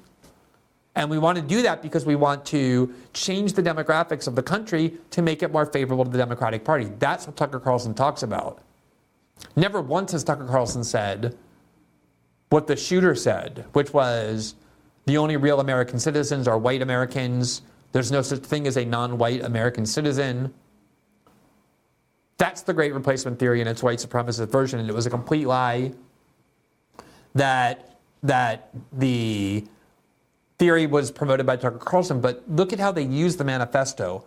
[0.94, 4.44] And we want to do that because we want to change the demographics of the
[4.44, 6.84] country to make it more favorable to the Democratic Party.
[7.00, 8.62] That's what Tucker Carlson talks about.
[9.56, 11.36] Never once has Tucker Carlson said
[12.50, 14.54] what the shooter said, which was
[15.06, 17.62] the only real American citizens are white Americans.
[17.90, 20.54] There's no such thing as a non white American citizen.
[22.38, 25.46] That's the great replacement theory in its white supremacist version, and it was a complete
[25.46, 25.92] lie
[27.34, 29.64] that, that the
[30.58, 34.24] theory was promoted by Tucker Carlson, but look at how they use the manifesto.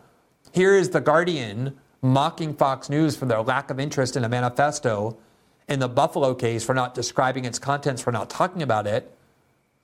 [0.54, 5.18] Here is The Guardian mocking Fox News for their lack of interest in a manifesto
[5.68, 9.16] in the Buffalo case for not describing its contents, for not talking about it.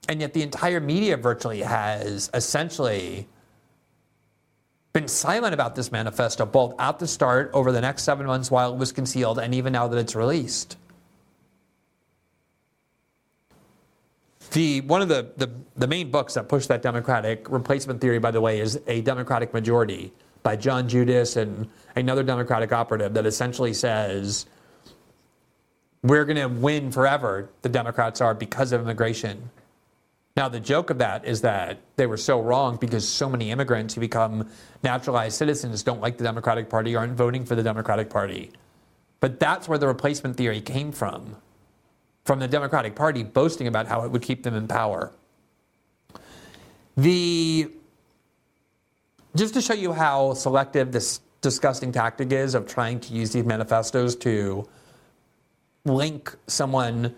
[0.08, 3.28] And yet the entire media virtually has essentially
[4.96, 8.74] been silent about this manifesto, both at the start, over the next seven months while
[8.74, 10.78] it was concealed, and even now that it's released.
[14.52, 18.32] The, one of the, the, the main books that pushed that Democratic replacement theory, by
[18.32, 23.74] the way, is A Democratic Majority by John Judis and another Democratic operative that essentially
[23.74, 24.46] says
[26.04, 29.50] we're going to win forever, the Democrats are, because of immigration.
[30.36, 33.94] Now, the joke of that is that they were so wrong because so many immigrants
[33.94, 34.50] who become
[34.84, 38.52] naturalized citizens don't like the Democratic Party, aren't voting for the Democratic Party.
[39.22, 41.38] But that's where the replacement theory came from
[42.26, 45.14] from the Democratic Party boasting about how it would keep them in power.
[46.98, 47.72] The
[49.36, 53.46] just to show you how selective this disgusting tactic is of trying to use these
[53.46, 54.68] manifestos to
[55.84, 57.14] link someone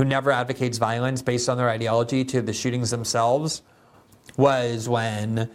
[0.00, 3.60] who never advocates violence based on their ideology to the shootings themselves
[4.34, 5.50] was when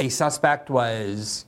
[0.00, 1.44] a suspect was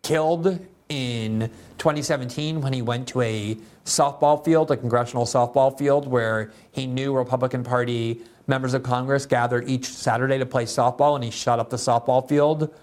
[0.00, 6.50] killed in 2017 when he went to a softball field, a congressional softball field, where
[6.72, 11.30] he knew Republican Party members of Congress gathered each Saturday to play softball, and he
[11.30, 12.74] shot up the softball field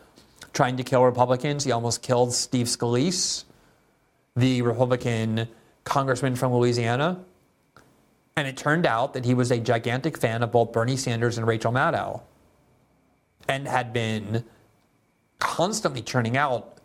[0.53, 1.63] trying to kill Republicans.
[1.63, 3.43] He almost killed Steve Scalise,
[4.35, 5.47] the Republican
[5.83, 7.25] congressman from Louisiana.
[8.35, 11.45] And it turned out that he was a gigantic fan of both Bernie Sanders and
[11.45, 12.21] Rachel Maddow
[13.47, 14.45] and had been
[15.39, 16.77] constantly churning out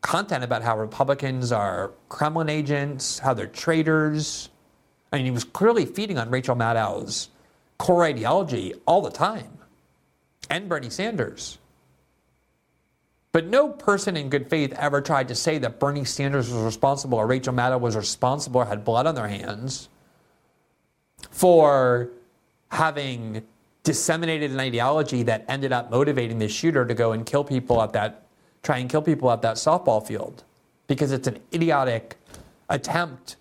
[0.00, 4.48] content about how Republicans are Kremlin agents, how they're traitors.
[5.12, 7.28] I mean, he was clearly feeding on Rachel Maddow's
[7.78, 9.58] core ideology all the time,
[10.48, 11.58] and Bernie Sanders.
[13.32, 17.18] But no person in good faith ever tried to say that Bernie Sanders was responsible
[17.18, 19.88] or Rachel Maddow was responsible or had blood on their hands
[21.34, 22.10] for
[22.70, 23.42] having
[23.82, 27.92] disseminated an ideology that ended up motivating the shooter to go and kill people at
[27.92, 28.22] that,
[28.62, 30.44] try and kill people at that softball field,
[30.86, 32.16] because it's an idiotic
[32.68, 33.34] attempt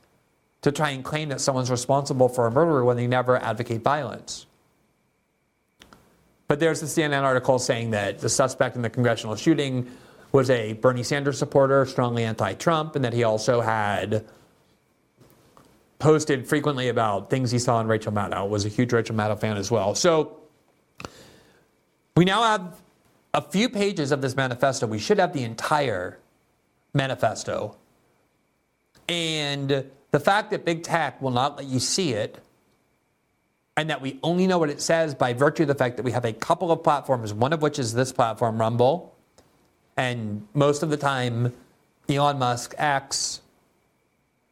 [0.63, 4.47] to try and claim that someone's responsible for a murder when they never advocate violence.
[6.47, 9.87] But there's the CNN article saying that the suspect in the congressional shooting
[10.31, 14.25] was a Bernie Sanders supporter, strongly anti Trump, and that he also had
[16.03, 19.55] posted frequently about things he saw in Rachel Maddow, was a huge Rachel Maddow fan
[19.55, 19.95] as well.
[19.95, 20.37] So
[22.17, 22.81] we now have
[23.33, 24.85] a few pages of this manifesto.
[24.85, 26.19] We should have the entire
[26.93, 27.77] manifesto.
[29.07, 32.37] And the fact that big tech will not let you see it
[33.77, 36.11] and that we only know what it says by virtue of the fact that we
[36.11, 39.15] have a couple of platforms, one of which is this platform, Rumble,
[39.95, 41.53] and most of the time,
[42.09, 43.39] Elon Musk X,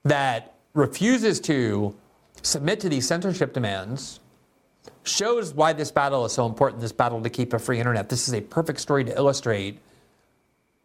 [0.06, 1.96] that refuses to
[2.42, 4.20] submit to these censorship demands
[5.04, 8.10] shows why this battle is so important this battle to keep a free internet.
[8.10, 9.80] This is a perfect story to illustrate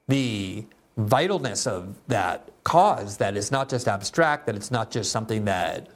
[0.09, 0.65] the
[0.99, 5.89] vitalness of that cause, that it's not just abstract, that it's not just something that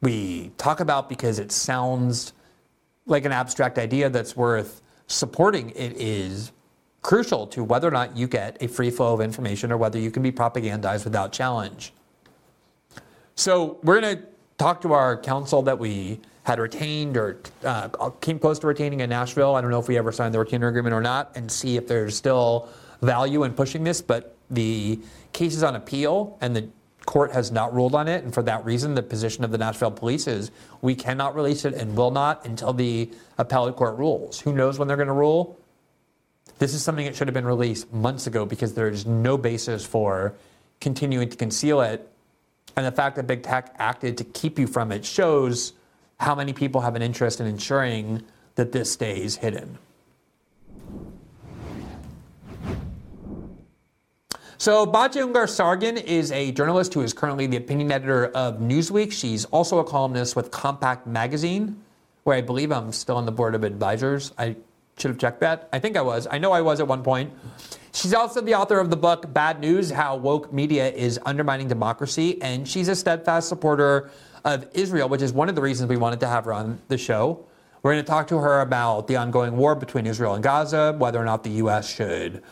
[0.00, 2.32] we talk about because it sounds
[3.06, 5.70] like an abstract idea that's worth supporting.
[5.70, 6.52] It is
[7.02, 10.10] crucial to whether or not you get a free flow of information or whether you
[10.10, 11.92] can be propagandized without challenge.
[13.36, 14.24] So we're going to
[14.58, 17.88] talk to our counsel that we had retained or uh,
[18.20, 19.54] came close to retaining in Nashville.
[19.54, 21.88] I don't know if we ever signed the retainer agreement or not, and see if
[21.88, 22.68] there's still
[23.02, 24.00] value in pushing this.
[24.02, 25.00] But the
[25.32, 26.68] case is on appeal, and the
[27.06, 28.24] court has not ruled on it.
[28.24, 31.74] And for that reason, the position of the Nashville police is we cannot release it
[31.74, 34.40] and will not until the appellate court rules.
[34.40, 35.58] Who knows when they're going to rule?
[36.58, 39.84] This is something that should have been released months ago because there is no basis
[39.84, 40.34] for
[40.80, 42.08] continuing to conceal it
[42.76, 45.72] and the fact that big tech acted to keep you from it shows
[46.20, 48.22] how many people have an interest in ensuring
[48.54, 49.78] that this stays hidden.
[54.56, 59.12] So, Batya Ungar-Sargon is a journalist who is currently the opinion editor of Newsweek.
[59.12, 61.82] She's also a columnist with Compact Magazine,
[62.22, 64.32] where I believe I'm still on the board of advisors.
[64.38, 64.56] I
[64.96, 65.68] should have checked that.
[65.72, 66.26] I think I was.
[66.30, 67.32] I know I was at one point.
[67.94, 72.42] She's also the author of the book Bad News How Woke Media is Undermining Democracy,
[72.42, 74.10] and she's a steadfast supporter
[74.44, 76.98] of Israel, which is one of the reasons we wanted to have her on the
[76.98, 77.46] show.
[77.84, 81.20] We're going to talk to her about the ongoing war between Israel and Gaza, whether
[81.20, 81.88] or not the U.S.
[81.88, 82.42] should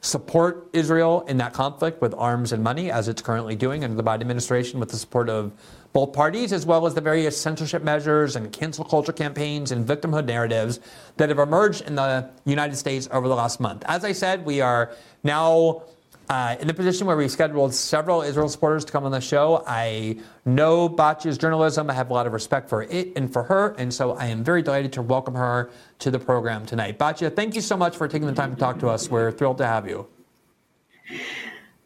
[0.00, 4.02] support Israel in that conflict with arms and money, as it's currently doing under the
[4.02, 5.52] Biden administration with the support of
[5.92, 10.26] both parties, as well as the various censorship measures and cancel culture campaigns and victimhood
[10.26, 10.80] narratives
[11.16, 13.82] that have emerged in the United States over the last month.
[13.86, 14.92] As I said, we are
[15.24, 15.82] now
[16.28, 19.64] uh, in the position where we've scheduled several Israel supporters to come on the show.
[19.66, 21.88] I know Batya's journalism.
[21.90, 23.74] I have a lot of respect for it and for her.
[23.78, 26.98] And so I am very delighted to welcome her to the program tonight.
[26.98, 29.10] Batya, thank you so much for taking the time to talk to us.
[29.10, 30.06] We're thrilled to have you.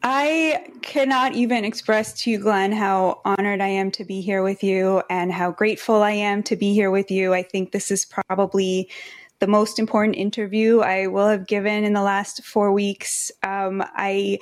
[0.03, 4.65] I cannot even express to you, Glenn, how honored I am to be here with
[4.65, 7.33] you and how grateful I am to be here with you.
[7.33, 8.91] I think this is probably
[9.43, 13.33] the most important interview I will have given in the last four weeks.
[13.43, 14.39] Um, I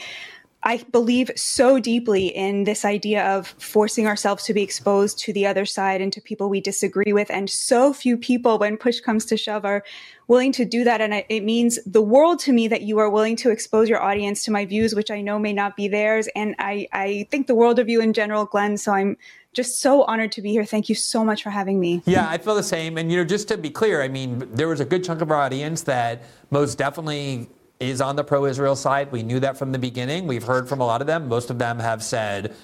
[0.63, 5.47] I believe so deeply in this idea of forcing ourselves to be exposed to the
[5.47, 7.31] other side and to people we disagree with.
[7.31, 9.83] And so few people, when push comes to shove, are
[10.29, 11.01] willing to do that.
[11.01, 14.45] And it means the world to me that you are willing to expose your audience
[14.45, 16.29] to my views, which I know may not be theirs.
[16.37, 18.77] And I, I think the world of you in general, Glenn.
[18.77, 19.17] So I'm
[19.53, 20.65] just so honored to be here.
[20.65, 22.03] Thank you so much for having me.
[22.07, 22.99] Yeah, I feel the same.
[22.99, 25.31] And, you know, just to be clear, I mean, there was a good chunk of
[25.31, 27.49] our audience that most definitely
[27.81, 29.11] is on the pro Israel side.
[29.11, 30.27] We knew that from the beginning.
[30.27, 31.29] We've heard from a lot of them.
[31.29, 32.55] Most of them have said,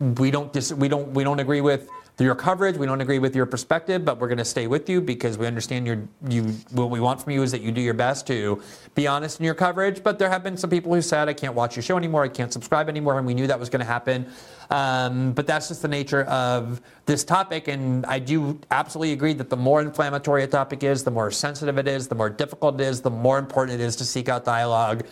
[0.00, 1.88] we don't dis- we don't we don't agree with
[2.22, 2.76] your coverage.
[2.76, 5.48] We don't agree with your perspective, but we're going to stay with you because we
[5.48, 6.44] understand your you.
[6.70, 8.62] What we want from you is that you do your best to
[8.94, 10.04] be honest in your coverage.
[10.04, 12.22] But there have been some people who said, "I can't watch your show anymore.
[12.22, 14.26] I can't subscribe anymore," and we knew that was going to happen.
[14.70, 19.50] Um, but that's just the nature of this topic, and I do absolutely agree that
[19.50, 22.84] the more inflammatory a topic is, the more sensitive it is, the more difficult it
[22.84, 25.04] is, the more important it is to seek out dialogue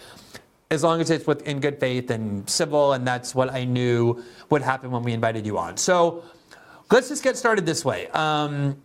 [0.72, 4.62] as long as it's within good faith and civil, and that's what I knew would
[4.62, 5.76] happen when we invited you on.
[5.76, 6.24] So
[6.93, 8.09] Let's just get started this way.
[8.09, 8.76] Um,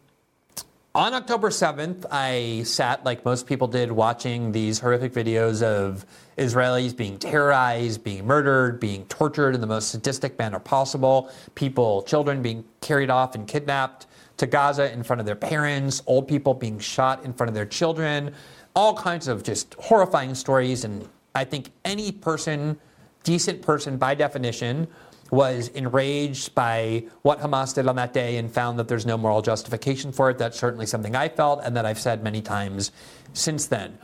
[0.96, 6.06] on October 7th, I sat, like most people did, watching these horrific videos of
[6.38, 12.42] Israelis being terrorized, being murdered, being tortured in the most sadistic manner possible, people, children
[12.42, 16.80] being carried off and kidnapped to Gaza in front of their parents, old people being
[16.80, 18.34] shot in front of their children,
[18.74, 20.86] all kinds of just horrifying stories.
[20.86, 21.06] And
[21.36, 22.80] I think any person,
[23.26, 24.88] decent person by definition,
[25.32, 29.42] was enraged by what Hamas did on that day and found that there's no moral
[29.42, 30.38] justification for it.
[30.38, 32.92] That's certainly something I felt and that I've said many times
[33.34, 33.98] since then.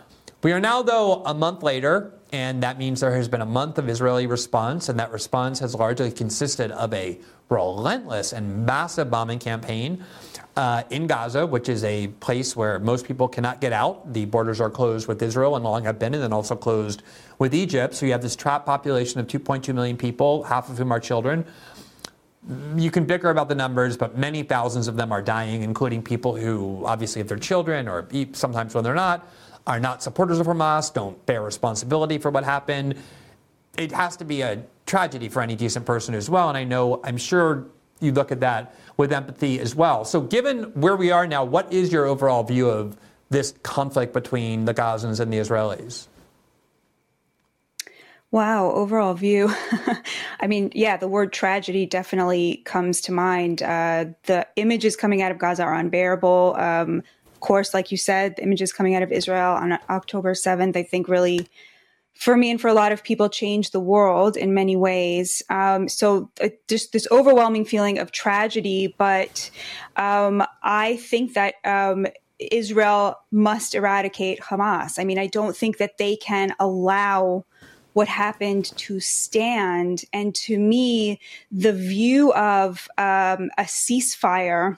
[0.44, 3.78] We are now, though, a month later, and that means there has been a month
[3.78, 7.18] of Israeli response, and that response has largely consisted of a
[7.48, 10.04] relentless and massive bombing campaign
[10.58, 14.12] uh, in Gaza, which is a place where most people cannot get out.
[14.12, 17.04] The borders are closed with Israel and long have been, and then also closed
[17.40, 17.96] with Egypt.
[17.96, 21.46] So you have this trapped population of 2.2 million people, half of whom are children.
[22.76, 26.36] You can bicker about the numbers, but many thousands of them are dying, including people
[26.36, 29.28] who, obviously, if they're children or sometimes when they're not,
[29.66, 32.96] are not supporters of Hamas, don't bear responsibility for what happened.
[33.78, 36.50] It has to be a tragedy for any decent person as well.
[36.50, 37.66] And I know, I'm sure
[38.02, 40.06] you look at that with empathy as well.
[40.06, 42.98] So, given where we are now, what is your overall view of
[43.30, 46.08] this conflict between the Gazans and the Israelis?
[48.34, 49.54] Wow, overall view.
[50.40, 53.62] I mean, yeah, the word tragedy definitely comes to mind.
[53.62, 56.56] Uh, the images coming out of Gaza are unbearable.
[56.58, 60.76] Um, of course, like you said, the images coming out of Israel on October 7th,
[60.76, 61.48] I think really
[62.16, 65.44] for me and for a lot of people changed the world in many ways.
[65.52, 69.52] Um, so uh, just this overwhelming feeling of tragedy, but
[69.96, 72.08] um, I think that um,
[72.40, 74.98] Israel must eradicate Hamas.
[74.98, 77.46] I mean, I don't think that they can allow
[77.94, 80.04] what happened to stand.
[80.12, 81.20] And to me,
[81.52, 84.78] the view of um, a ceasefire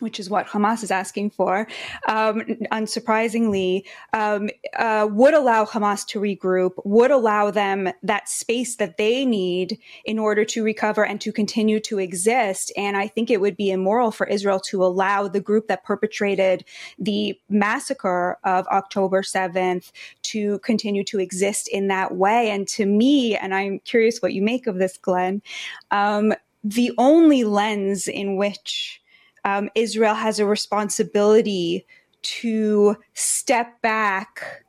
[0.00, 1.66] which is what Hamas is asking for,
[2.06, 2.40] um,
[2.72, 3.82] unsurprisingly,
[4.12, 9.78] um, uh, would allow Hamas to regroup, would allow them that space that they need
[10.04, 12.72] in order to recover and to continue to exist.
[12.76, 16.64] And I think it would be immoral for Israel to allow the group that perpetrated
[16.98, 19.92] the massacre of October 7th
[20.22, 22.50] to continue to exist in that way.
[22.50, 25.42] And to me, and I'm curious what you make of this, Glenn,
[25.90, 26.34] um,
[26.64, 29.00] the only lens in which
[29.44, 31.86] um, Israel has a responsibility
[32.22, 34.64] to step back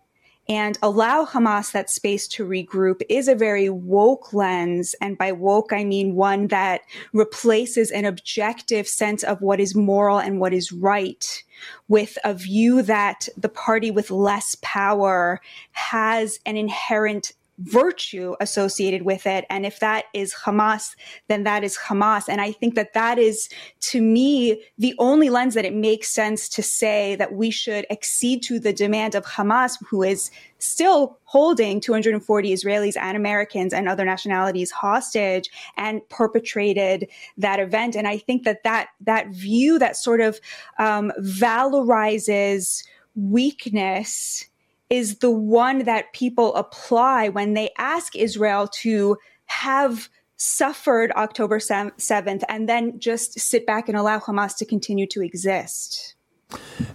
[0.49, 4.95] and allow Hamas that space to regroup is a very woke lens.
[4.99, 6.81] And by woke, I mean one that
[7.13, 11.43] replaces an objective sense of what is moral and what is right
[11.87, 15.39] with a view that the party with less power
[15.73, 19.45] has an inherent virtue associated with it.
[19.49, 20.95] And if that is Hamas,
[21.27, 22.29] then that is Hamas.
[22.29, 23.49] And I think that that is,
[23.81, 28.43] to me, the only lens that it makes sense to say that we should accede
[28.43, 34.05] to the demand of Hamas, who is still holding 240 Israelis and Americans and other
[34.05, 37.07] nationalities hostage and perpetrated
[37.37, 37.95] that event.
[37.95, 40.39] And I think that that, that view that sort of
[40.77, 42.83] um, valorizes
[43.15, 44.45] weakness
[44.89, 52.43] is the one that people apply when they ask Israel to have suffered October 7th
[52.47, 56.15] and then just sit back and allow Hamas to continue to exist.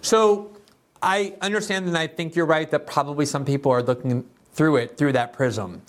[0.01, 0.57] So
[1.03, 4.97] I understand and I think you're right that probably some people are looking through it
[4.97, 5.82] through that prism.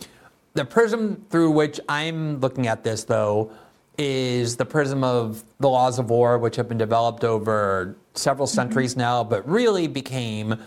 [0.53, 3.51] The prism through which I'm looking at this, though,
[3.97, 8.91] is the prism of the laws of war, which have been developed over several centuries
[8.91, 9.01] mm-hmm.
[9.01, 10.60] now, but really became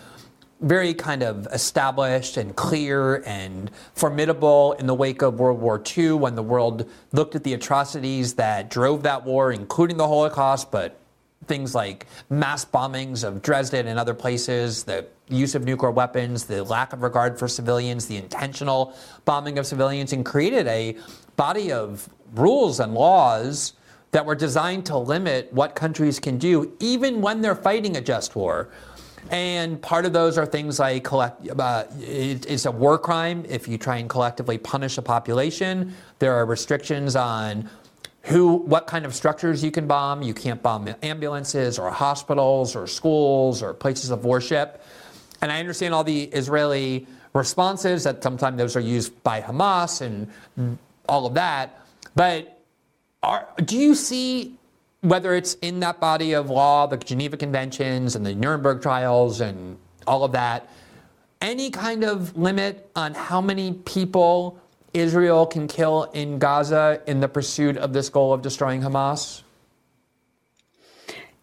[0.61, 6.13] very kind of established and clear and formidable in the wake of World War II
[6.13, 10.99] when the world looked at the atrocities that drove that war, including the Holocaust, but
[11.45, 16.63] things like mass bombings of Dresden and other places, the use of nuclear weapons, the
[16.63, 18.95] lack of regard for civilians, the intentional
[19.25, 20.97] bombing of civilians, and created a
[21.37, 23.73] body of rules and laws
[24.11, 28.35] that were designed to limit what countries can do, even when they're fighting a just
[28.35, 28.69] war.
[29.29, 33.67] And part of those are things like collect, uh, it, it's a war crime if
[33.67, 35.93] you try and collectively punish a population.
[36.17, 37.69] There are restrictions on
[38.23, 40.21] who, what kind of structures you can bomb.
[40.21, 44.83] You can't bomb ambulances or hospitals or schools or places of worship.
[45.41, 50.77] And I understand all the Israeli responses that sometimes those are used by Hamas and
[51.07, 51.85] all of that.
[52.15, 52.59] But
[53.23, 54.58] are, do you see
[55.01, 59.77] whether it's in that body of law, the Geneva Conventions and the Nuremberg trials and
[60.05, 60.69] all of that,
[61.41, 64.59] any kind of limit on how many people
[64.93, 69.43] Israel can kill in Gaza in the pursuit of this goal of destroying Hamas?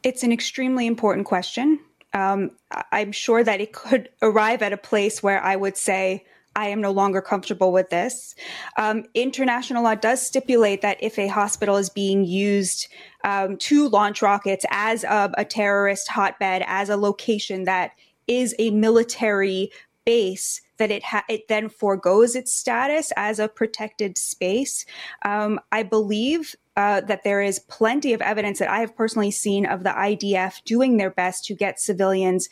[0.02, 1.80] It's an extremely important question.
[2.12, 2.50] Um,
[2.92, 6.24] I'm sure that it could arrive at a place where I would say,
[6.56, 8.34] I am no longer comfortable with this.
[8.78, 12.88] Um, international law does stipulate that if a hospital is being used
[13.24, 17.92] um, to launch rockets as a, a terrorist hotbed, as a location that
[18.26, 19.70] is a military
[20.06, 24.86] base that it ha- it then foregoes its status as a protected space.
[25.24, 29.66] Um, I believe uh, that there is plenty of evidence that I have personally seen
[29.66, 32.48] of the IDF doing their best to get civilians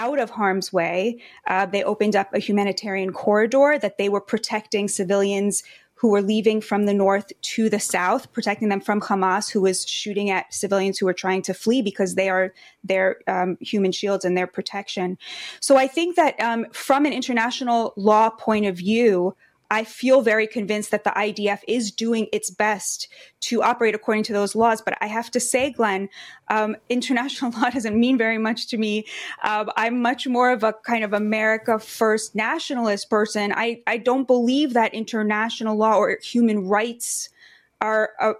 [0.00, 1.20] out of harm's way.
[1.46, 5.62] Uh, they opened up a humanitarian corridor that they were protecting civilians
[6.00, 9.86] who were leaving from the north to the south, protecting them from Hamas, who was
[9.86, 14.24] shooting at civilians who were trying to flee because they are their um, human shields
[14.24, 15.18] and their protection.
[15.60, 19.36] So I think that um, from an international law point of view,
[19.70, 23.08] I feel very convinced that the IDF is doing its best
[23.42, 24.82] to operate according to those laws.
[24.82, 26.08] But I have to say, Glenn,
[26.48, 29.06] um, international law doesn't mean very much to me.
[29.44, 33.52] Um, I'm much more of a kind of America first nationalist person.
[33.54, 37.28] I, I don't believe that international law or human rights
[37.80, 38.36] are, are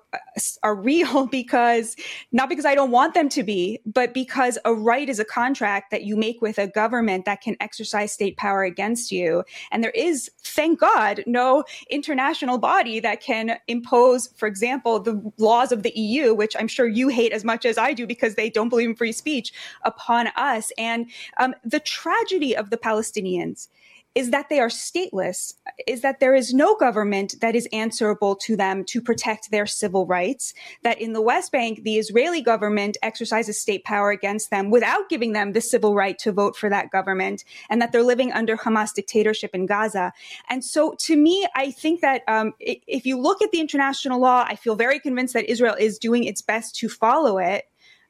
[0.62, 1.96] are real because
[2.32, 5.90] not because I don't want them to be, but because a right is a contract
[5.90, 9.44] that you make with a government that can exercise state power against you.
[9.70, 15.72] And there is, thank God, no international body that can impose, for example, the laws
[15.72, 18.50] of the EU, which I'm sure you hate as much as I do because they
[18.50, 20.72] don't believe in free speech, upon us.
[20.78, 23.68] And um, the tragedy of the Palestinians
[24.14, 25.54] is that they are stateless,
[25.86, 30.04] is that there is no government that is answerable to them to protect their civil
[30.04, 30.52] rights,
[30.82, 35.32] that in the West Bank, the Israeli government exercises state power against them without giving
[35.32, 38.92] them the civil right to vote for that government, and that they're living under Hamas
[38.92, 40.12] dictatorship in Gaza.
[40.48, 44.44] And so to me, I think that um, if you look at the international law,
[44.46, 47.66] I feel very convinced that Israel is doing its best to follow it.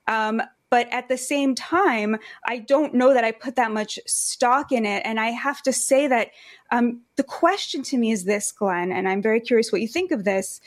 [0.07, 0.41] Um,
[0.71, 2.17] but at the same time,
[2.47, 5.03] I don't know that I put that much stock in it.
[5.05, 6.31] And I have to say that
[6.71, 10.13] um, the question to me is this, Glenn, and I'm very curious what you think
[10.13, 10.61] of this.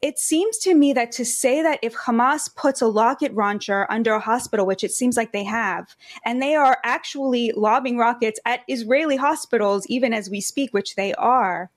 [0.00, 4.14] It seems to me that to say that if Hamas puts a rocket launcher under
[4.14, 8.60] a hospital, which it seems like they have, and they are actually lobbing rockets at
[8.68, 11.68] Israeli hospitals, even as we speak, which they are,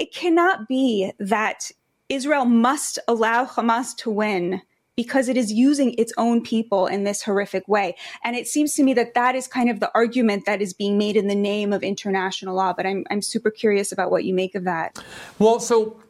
[0.00, 1.70] it cannot be that
[2.08, 4.60] Israel must allow Hamas to win
[4.96, 7.96] because it is using its own people in this horrific way.
[8.24, 10.98] And it seems to me that that is kind of the argument that is being
[10.98, 12.72] made in the name of international law.
[12.72, 15.02] But I'm, I'm super curious about what you make of that.
[15.38, 16.02] Well, so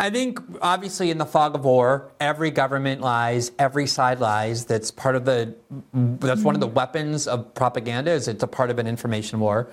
[0.00, 4.64] I think obviously in the fog of war, every government lies, every side lies.
[4.64, 5.56] That's part of the
[5.92, 6.76] that's one of the mm-hmm.
[6.76, 9.68] weapons of propaganda is it's a part of an information war.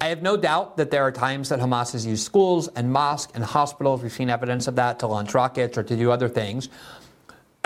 [0.00, 3.32] I have no doubt that there are times that Hamas has used schools and mosques
[3.36, 4.02] and hospitals.
[4.02, 6.68] We've seen evidence of that to launch rockets or to do other things.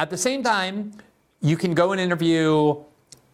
[0.03, 0.95] At the same time,
[1.41, 2.75] you can go and interview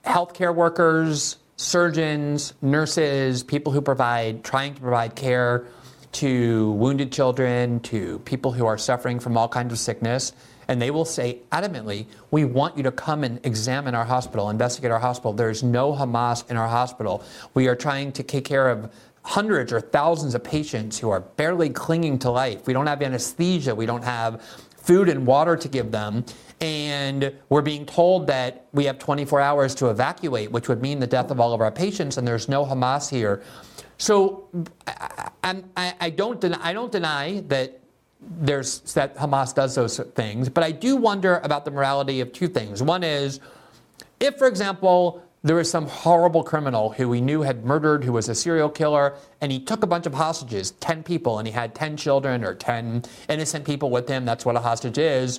[0.04, 5.64] healthcare workers, surgeons, nurses, people who provide, trying to provide care
[6.12, 10.34] to wounded children, to people who are suffering from all kinds of sickness.
[10.68, 14.90] And they will say adamantly, we want you to come and examine our hospital, investigate
[14.90, 15.32] our hospital.
[15.32, 17.24] There's no Hamas in our hospital.
[17.54, 18.92] We are trying to take care of
[19.22, 22.66] hundreds or thousands of patients who are barely clinging to life.
[22.66, 23.74] We don't have anesthesia.
[23.74, 24.42] We don't have
[24.88, 26.24] food and water to give them.
[26.60, 31.06] And we're being told that we have 24 hours to evacuate, which would mean the
[31.06, 33.42] death of all of our patients, and there's no Hamas here.
[33.96, 34.48] So
[34.86, 37.80] I, I, I don't, deny, I don't deny that
[38.20, 42.48] there's that Hamas does those things, but I do wonder about the morality of two
[42.48, 42.82] things.
[42.82, 43.38] One is,
[44.18, 48.28] if, for example, there was some horrible criminal who we knew had murdered, who was
[48.28, 51.74] a serial killer, and he took a bunch of hostages, 10 people, and he had
[51.74, 54.24] 10 children or 10 innocent people with him.
[54.24, 55.38] That's what a hostage is.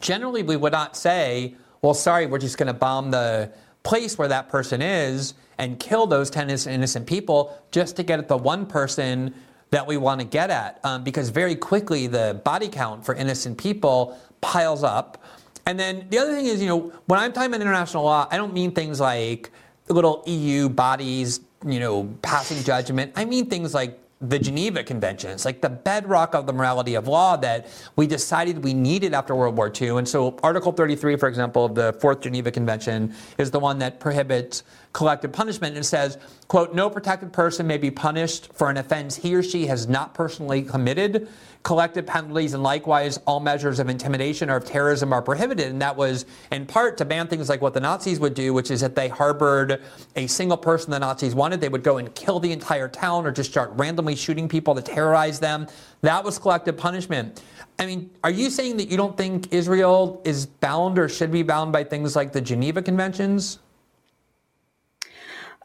[0.00, 3.50] Generally, we would not say, well, sorry, we're just going to bomb the
[3.82, 8.28] place where that person is and kill those 10 innocent people just to get at
[8.28, 9.34] the one person
[9.70, 10.80] that we want to get at.
[10.84, 15.22] Um, because very quickly, the body count for innocent people piles up.
[15.66, 18.36] And then the other thing is, you know, when I'm talking about international law, I
[18.36, 19.50] don't mean things like
[19.88, 23.12] little EU bodies, you know, passing judgment.
[23.16, 27.36] I mean things like the Geneva Conventions, like the bedrock of the morality of law
[27.38, 27.66] that
[27.96, 29.96] we decided we needed after World War II.
[29.96, 33.98] And so, Article 33, for example, of the Fourth Geneva Convention is the one that
[33.98, 34.62] prohibits
[34.92, 35.74] collective punishment.
[35.76, 36.18] And says,
[36.48, 40.12] quote, no protected person may be punished for an offense he or she has not
[40.12, 41.28] personally committed
[41.62, 45.68] collective penalties and likewise all measures of intimidation or of terrorism are prohibited.
[45.68, 48.70] And that was in part to ban things like what the Nazis would do, which
[48.70, 49.82] is if they harbored
[50.16, 53.30] a single person the Nazis wanted, they would go and kill the entire town or
[53.30, 55.66] just start randomly shooting people to terrorize them.
[56.00, 57.42] That was collective punishment.
[57.78, 61.42] I mean, are you saying that you don't think Israel is bound or should be
[61.42, 63.58] bound by things like the Geneva Conventions?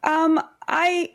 [0.04, 1.12] Um, I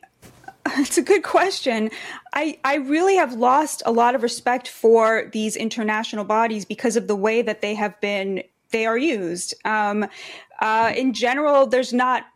[0.79, 1.91] it's a good question.
[2.33, 7.07] I, I really have lost a lot of respect for these international bodies because of
[7.07, 9.55] the way that they have been they are used.
[9.65, 10.07] Um,
[10.61, 12.27] uh, in general, there's not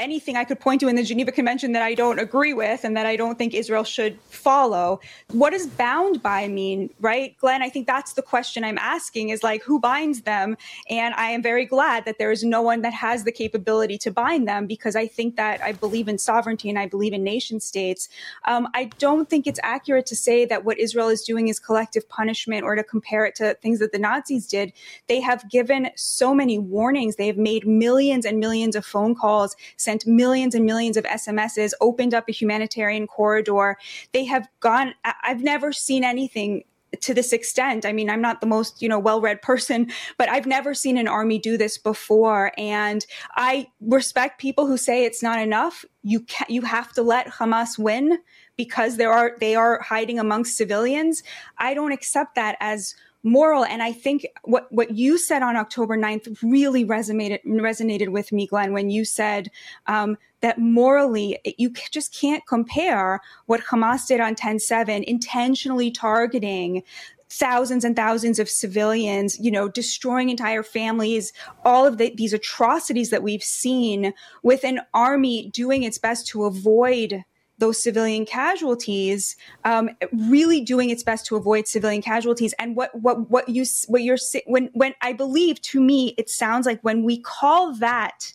[0.00, 2.96] anything I could point to in the Geneva Convention that I don't agree with and
[2.96, 5.00] that I don't think Israel should follow.
[5.32, 7.36] What does bound by mean, right?
[7.38, 10.56] Glenn, I think that's the question I'm asking is like, who binds them?
[10.88, 14.10] And I am very glad that there is no one that has the capability to
[14.10, 17.60] bind them because I think that I believe in sovereignty and I believe in nation
[17.60, 18.08] states.
[18.46, 22.08] Um, I don't think it's accurate to say that what Israel is doing is collective
[22.08, 24.72] punishment or to compare it to things that the Nazis did.
[25.08, 27.16] They have given so many warnings.
[27.16, 29.56] They have made millions and millions of phone calls
[29.90, 33.76] sent millions and millions of SMSs, opened up a humanitarian corridor.
[34.12, 36.62] They have gone, I've never seen anything
[37.00, 37.84] to this extent.
[37.84, 41.08] I mean, I'm not the most, you know, well-read person, but I've never seen an
[41.08, 42.52] army do this before.
[42.56, 45.84] And I respect people who say it's not enough.
[46.02, 46.50] You can't.
[46.50, 48.18] you have to let Hamas win
[48.56, 51.22] because there are they are hiding amongst civilians.
[51.58, 53.64] I don't accept that as moral.
[53.64, 58.46] And I think what, what you said on October 9th really resonated, resonated with me,
[58.46, 59.50] Glenn, when you said
[59.86, 66.82] um, that morally, you just can't compare what Hamas did on 10 7, intentionally targeting
[67.30, 71.32] thousands and thousands of civilians, you know, destroying entire families,
[71.64, 74.12] all of the, these atrocities that we've seen
[74.42, 77.24] with an army doing its best to avoid
[77.60, 82.54] those civilian casualties, um, really doing its best to avoid civilian casualties.
[82.58, 86.66] And what what what you what you're when when I believe to me, it sounds
[86.66, 88.32] like when we call that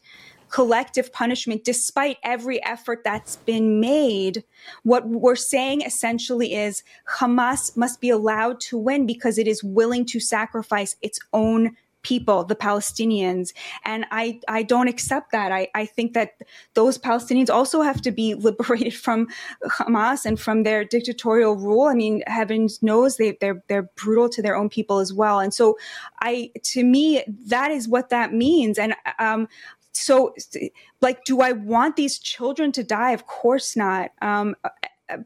[0.49, 4.43] collective punishment, despite every effort that's been made,
[4.83, 6.81] what we're saying essentially is
[7.17, 11.75] Hamas must be allowed to win because it is willing to sacrifice its own
[12.05, 13.51] people, the Palestinians.
[13.83, 15.51] And I, I don't accept that.
[15.51, 16.35] I, I think that
[16.75, 19.27] those Palestinians also have to be liberated from
[19.65, 21.87] Hamas and from their dictatorial rule.
[21.87, 25.39] I mean, heaven knows they, they're, they're brutal to their own people as well.
[25.39, 25.79] And so
[26.21, 28.77] I, to me, that is what that means.
[28.77, 29.47] And, um,
[29.91, 30.35] so
[31.01, 33.11] like, do I want these children to die?
[33.11, 34.11] Of course not.
[34.21, 34.55] Um,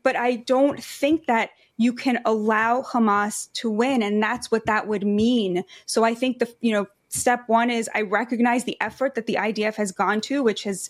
[0.03, 1.49] but I don't think that
[1.79, 4.03] you can allow Hamas to win.
[4.03, 5.63] And that's what that would mean.
[5.85, 9.35] So I think the, you know, step one is I recognize the effort that the
[9.35, 10.89] IDF has gone to, which has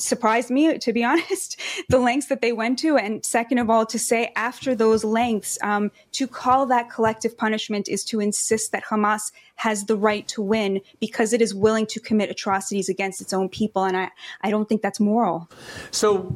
[0.00, 2.96] surprised me, to be honest, the lengths that they went to.
[2.96, 7.88] And second of all, to say after those lengths, um, to call that collective punishment
[7.88, 12.00] is to insist that Hamas has the right to win because it is willing to
[12.00, 13.84] commit atrocities against its own people.
[13.84, 15.50] And I, I don't think that's moral.
[15.90, 16.34] So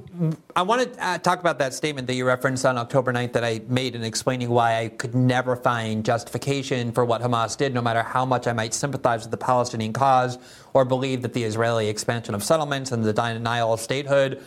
[0.54, 3.42] I want to uh, talk about that statement that you referenced on October 9th that
[3.42, 7.80] I made in explaining why I could never find justification for what Hamas did, no
[7.80, 10.38] matter how much I might sympathize with the Palestinian cause
[10.74, 14.42] or believe that the Israeli expansion of settlements and the denial of statehood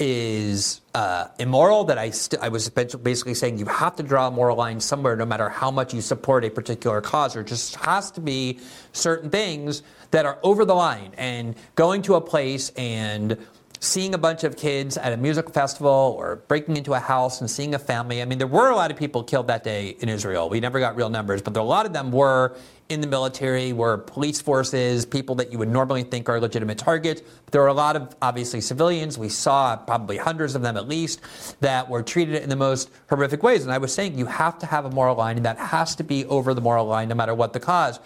[0.00, 1.84] is uh, immoral.
[1.84, 5.16] That I st- I was basically saying you have to draw a moral line somewhere,
[5.16, 7.34] no matter how much you support a particular cause.
[7.34, 8.60] There just has to be
[8.92, 13.38] certain things that are over the line, and going to a place and
[13.80, 17.50] seeing a bunch of kids at a music festival or breaking into a house and
[17.50, 18.20] seeing a family.
[18.20, 20.48] I mean, there were a lot of people killed that day in Israel.
[20.48, 22.56] We never got real numbers, but a lot of them were
[22.88, 27.20] in the military, were police forces, people that you would normally think are legitimate targets.
[27.44, 29.18] But there were a lot of obviously civilians.
[29.18, 31.20] We saw probably hundreds of them at least
[31.60, 33.62] that were treated in the most horrific ways.
[33.62, 36.02] And I was saying you have to have a moral line, and that has to
[36.02, 38.00] be over the moral line no matter what the cause.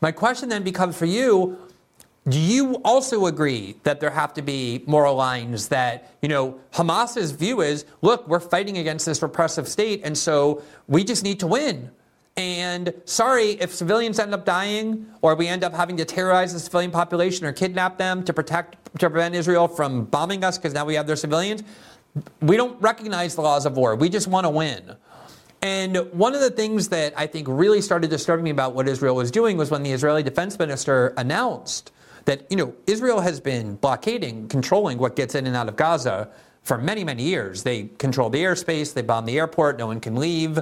[0.00, 1.58] My question then becomes for you
[2.26, 7.32] do you also agree that there have to be moral lines that, you know, Hamas's
[7.32, 11.46] view is, look, we're fighting against this repressive state, and so we just need to
[11.46, 11.90] win.
[12.36, 16.58] And sorry, if civilians end up dying, or we end up having to terrorize the
[16.58, 20.84] civilian population or kidnap them to protect to prevent Israel from bombing us because now
[20.84, 21.62] we have their civilians,
[22.40, 23.96] we don't recognize the laws of war.
[23.96, 24.96] We just want to win.
[25.62, 29.14] And one of the things that I think really started disturbing me about what Israel
[29.16, 31.92] was doing was when the Israeli defense minister announced
[32.24, 36.30] that you know Israel has been blockading, controlling what gets in and out of Gaza
[36.62, 37.62] for many, many years.
[37.62, 40.58] They control the airspace, they bomb the airport, no one can leave.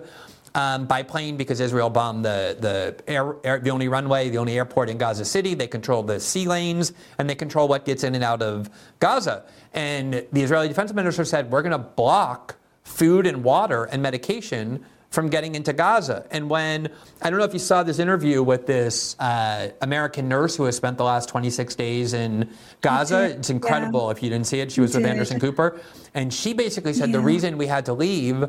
[0.54, 4.58] Um, by plane because Israel bombed the the air, air, the only runway, the only
[4.58, 5.54] airport in Gaza City.
[5.54, 8.68] They control the sea lanes and they control what gets in and out of
[9.00, 9.44] Gaza.
[9.72, 14.84] And the Israeli defense minister said, "We're going to block food and water and medication
[15.12, 16.26] from getting into Gaza.
[16.30, 16.88] And when,
[17.20, 20.74] I don't know if you saw this interview with this uh, American nurse who has
[20.74, 22.48] spent the last 26 days in
[22.80, 23.24] Gaza.
[23.36, 24.12] It's incredible yeah.
[24.12, 24.72] if you didn't see it.
[24.72, 25.80] She was with Anderson Cooper.
[26.14, 27.18] And she basically said yeah.
[27.18, 28.48] the reason we had to leave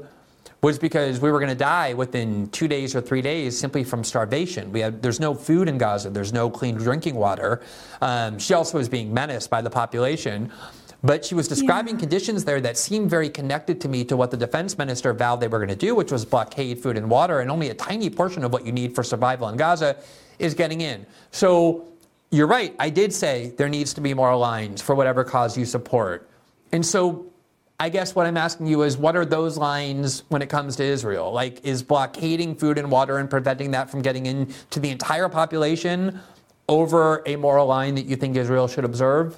[0.62, 4.02] was because we were going to die within two days or three days simply from
[4.02, 4.72] starvation.
[4.72, 6.10] We had, there's no food in Gaza.
[6.10, 7.62] There's no clean drinking water.
[8.00, 10.50] Um, she also was being menaced by the population.
[11.04, 12.00] But she was describing yeah.
[12.00, 15.50] conditions there that seemed very connected to me to what the defense minister vowed they
[15.50, 18.44] were going to do, which was blockade food and water, and only a tiny portion
[18.44, 19.98] of what you need for survival in Gaza
[20.40, 21.06] is getting in.
[21.32, 21.86] So
[22.32, 22.74] you're right.
[22.80, 26.30] I did say there needs to be more lines for whatever cause you support.
[26.72, 27.26] And so
[27.80, 30.84] I guess what I'm asking you is what are those lines when it comes to
[30.84, 31.34] Israel?
[31.34, 36.20] Like, is blockading food and water and preventing that from getting into the entire population
[36.70, 39.38] over a moral line that you think Israel should observe?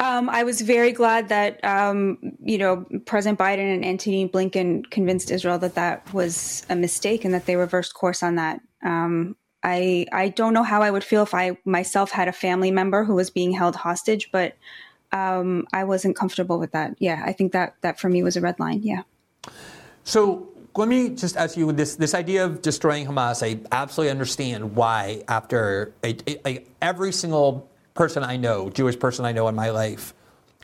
[0.00, 5.30] Um, I was very glad that um, you know President Biden and Antony Blinken convinced
[5.30, 8.60] Israel that that was a mistake and that they reversed course on that.
[8.82, 12.70] Um, I I don't know how I would feel if I myself had a family
[12.70, 14.56] member who was being held hostage, but
[15.12, 16.94] um, I wasn't comfortable with that.
[16.98, 18.80] Yeah, I think that that for me was a red line.
[18.82, 19.02] Yeah.
[20.04, 23.46] So let me just ask you this this idea of destroying Hamas.
[23.46, 29.24] I absolutely understand why after a, a, a, every single person I know, Jewish person
[29.24, 30.14] I know in my life,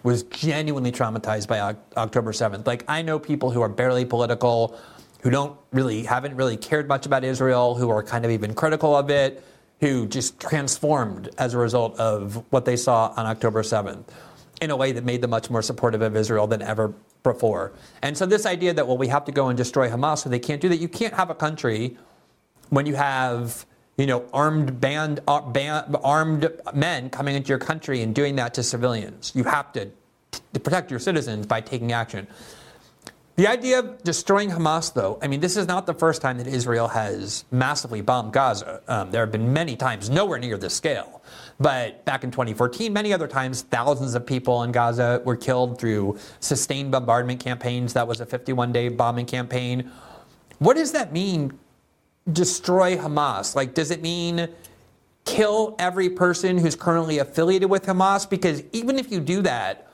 [0.02, 2.66] was genuinely traumatized by October 7th.
[2.66, 4.78] Like I know people who are barely political,
[5.22, 8.96] who don't really haven't really cared much about Israel, who are kind of even critical
[8.96, 9.42] of it,
[9.80, 14.04] who just transformed as a result of what they saw on October 7th
[14.62, 17.72] in a way that made them much more supportive of Israel than ever before.
[18.02, 20.38] And so this idea that well we have to go and destroy Hamas so they
[20.38, 20.78] can't do that.
[20.78, 21.96] You can't have a country
[22.70, 23.66] when you have
[23.96, 28.54] you know, armed band, uh, band, armed men coming into your country and doing that
[28.54, 29.32] to civilians.
[29.34, 29.90] You have to,
[30.52, 32.26] to protect your citizens by taking action.
[33.36, 36.46] The idea of destroying Hamas, though, I mean, this is not the first time that
[36.46, 38.80] Israel has massively bombed Gaza.
[38.88, 41.22] Um, there have been many times, nowhere near this scale.
[41.60, 46.18] But back in 2014, many other times, thousands of people in Gaza were killed through
[46.40, 47.92] sustained bombardment campaigns.
[47.92, 49.90] That was a 51 day bombing campaign.
[50.58, 51.58] What does that mean
[52.30, 53.54] destroy Hamas?
[53.54, 54.48] Like, does it mean
[55.24, 58.28] kill every person who's currently affiliated with Hamas?
[58.28, 59.88] Because even if you do that,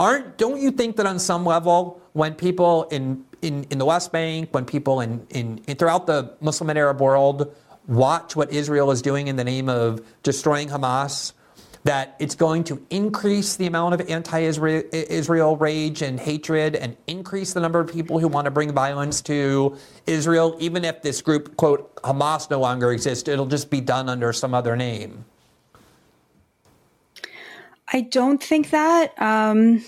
[0.00, 4.10] aren't don't you think that on some level, when people in in, in the West
[4.12, 7.54] Bank, when people in, in, in throughout the Muslim and Arab world
[7.86, 11.32] watch what Israel is doing in the name of destroying Hamas,
[11.88, 17.54] that it's going to increase the amount of anti Israel rage and hatred and increase
[17.54, 19.74] the number of people who want to bring violence to
[20.06, 24.34] Israel, even if this group, quote, Hamas no longer exists, it'll just be done under
[24.34, 25.24] some other name.
[27.90, 29.14] I don't think that.
[29.18, 29.82] Um,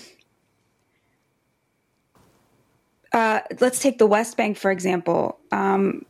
[3.13, 5.37] uh, let's take the West Bank, for example.
[5.51, 6.03] Um,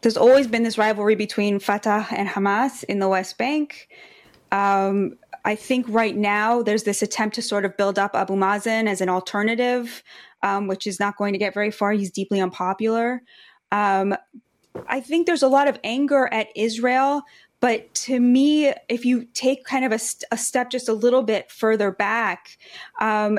[0.00, 3.88] there's always been this rivalry between Fatah and Hamas in the West Bank.
[4.50, 5.16] Um,
[5.46, 9.00] I think right now there's this attempt to sort of build up Abu Mazen as
[9.00, 10.02] an alternative,
[10.42, 11.92] um, which is not going to get very far.
[11.92, 13.22] He's deeply unpopular.
[13.72, 14.14] Um,
[14.88, 17.22] I think there's a lot of anger at Israel
[17.60, 19.98] but to me, if you take kind of a,
[20.30, 22.58] a step just a little bit further back,
[23.00, 23.38] um,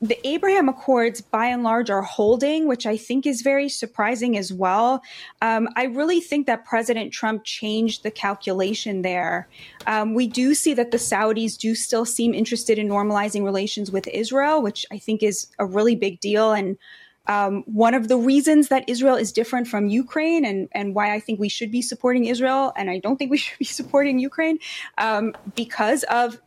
[0.00, 4.52] the Abraham Accords, by and large, are holding, which I think is very surprising as
[4.52, 5.02] well.
[5.40, 9.48] Um, I really think that President Trump changed the calculation there.
[9.86, 14.06] Um, we do see that the Saudis do still seem interested in normalizing relations with
[14.08, 16.52] Israel, which I think is a really big deal.
[16.52, 16.78] And
[17.26, 21.20] um, one of the reasons that Israel is different from Ukraine and, and why I
[21.20, 24.58] think we should be supporting Israel, and I don't think we should be supporting Ukraine,
[24.98, 26.40] um, because of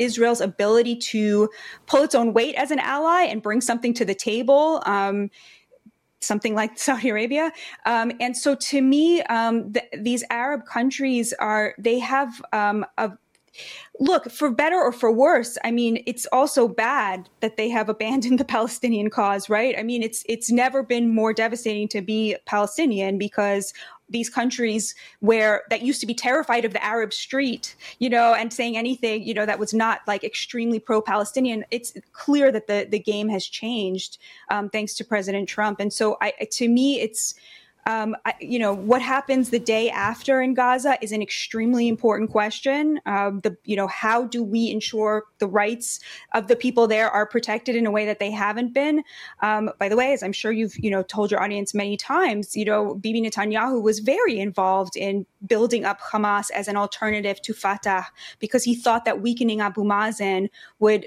[0.00, 1.48] Israel's ability to
[1.86, 4.82] pull its own weight as an ally and bring something to the table.
[4.86, 5.30] Um,
[6.20, 7.52] something like Saudi Arabia.
[7.86, 13.12] Um, and so to me, um, th- these Arab countries are, they have um, a
[13.98, 18.38] look, for better or for worse, I mean, it's also bad that they have abandoned
[18.38, 19.74] the Palestinian cause, right?
[19.78, 23.72] I mean, it's it's never been more devastating to be Palestinian because
[24.10, 28.52] these countries where that used to be terrified of the Arab street, you know, and
[28.52, 31.64] saying anything, you know, that was not like extremely pro-Palestinian.
[31.70, 34.18] It's clear that the the game has changed
[34.50, 37.34] um, thanks to President Trump, and so I, to me, it's
[37.86, 42.30] um, I, you know, what happens the day after in Gaza is an extremely important
[42.30, 43.00] question.
[43.06, 46.00] Um, the, you know, how do we ensure the rights
[46.34, 49.02] of the people there are protected in a way that they haven't been?
[49.40, 52.56] Um, by the way, as I'm sure you've, you know, told your audience many times,
[52.56, 57.54] you know, Bibi Netanyahu was very involved in building up Hamas as an alternative to
[57.54, 58.06] Fatah
[58.38, 61.06] because he thought that weakening Abu Mazen would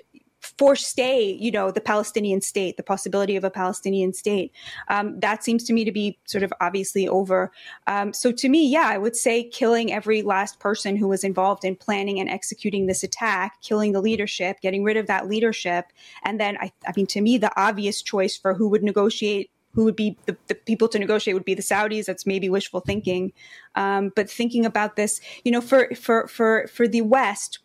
[0.57, 4.51] forestay, you know, the Palestinian state, the possibility of a Palestinian state.
[4.87, 7.51] Um, that seems to me to be sort of obviously over.
[7.87, 11.65] Um, so to me, yeah, I would say killing every last person who was involved
[11.65, 15.85] in planning and executing this attack, killing the leadership, getting rid of that leadership,
[16.23, 19.85] and then I, I mean, to me, the obvious choice for who would negotiate who
[19.85, 22.05] would be the, the, people to negotiate would be the Saudis.
[22.05, 23.33] That's maybe wishful thinking.
[23.75, 27.59] Um, but thinking about this, you know, for for for for the West,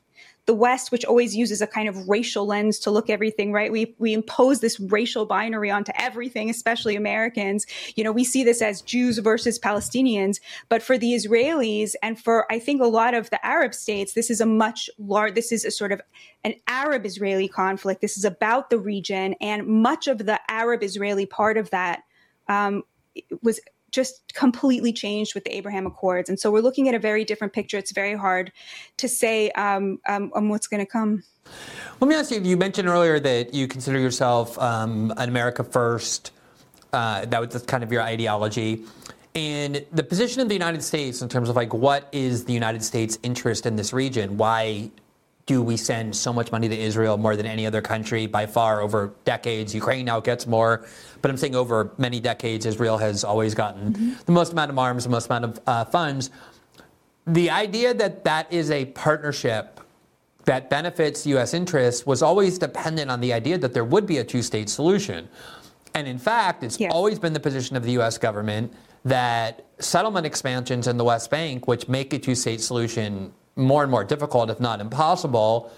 [0.49, 3.70] the West, which always uses a kind of racial lens to look everything, right?
[3.70, 7.66] We we impose this racial binary onto everything, especially Americans.
[7.96, 10.40] You know, we see this as Jews versus Palestinians,
[10.70, 14.30] but for the Israelis and for I think a lot of the Arab states, this
[14.30, 15.34] is a much large.
[15.34, 16.01] This is a sort of
[16.44, 18.01] an Arab-Israeli conflict.
[18.01, 22.05] This is about the region, and much of the Arab-Israeli part of that
[22.49, 22.84] um,
[23.42, 23.61] was
[23.91, 26.28] just completely changed with the Abraham Accords.
[26.28, 27.78] And so we're looking at a very different picture.
[27.78, 28.53] It's very hard
[28.99, 31.22] to say um, um, um what's going to come.
[32.01, 36.32] Let me ask you, you mentioned earlier that you consider yourself um, an America First.
[36.93, 38.84] Uh, that was kind of your ideology.
[39.34, 42.82] And the position of the United States in terms of like what is the United
[42.82, 44.36] States' interest in this region?
[44.36, 44.91] Why
[45.49, 48.82] do we send so much money to Israel more than any other country by far
[48.82, 49.74] over decades?
[49.74, 50.86] Ukraine now gets more,
[51.22, 54.12] but I'm saying over many decades, Israel has always gotten mm-hmm.
[54.26, 56.30] the most amount of arms, the most amount of uh, funds.
[57.26, 59.80] The idea that that is a partnership
[60.44, 61.55] that benefits U.S.
[61.55, 65.30] interests was always dependent on the idea that there would be a two state solution.
[65.94, 66.92] And in fact, it's yes.
[66.92, 68.18] always been the position of the U.S.
[68.18, 68.70] government
[69.07, 73.90] that settlement expansions in the West Bank, which make a two state solution more and
[73.90, 75.70] more difficult, if not impossible,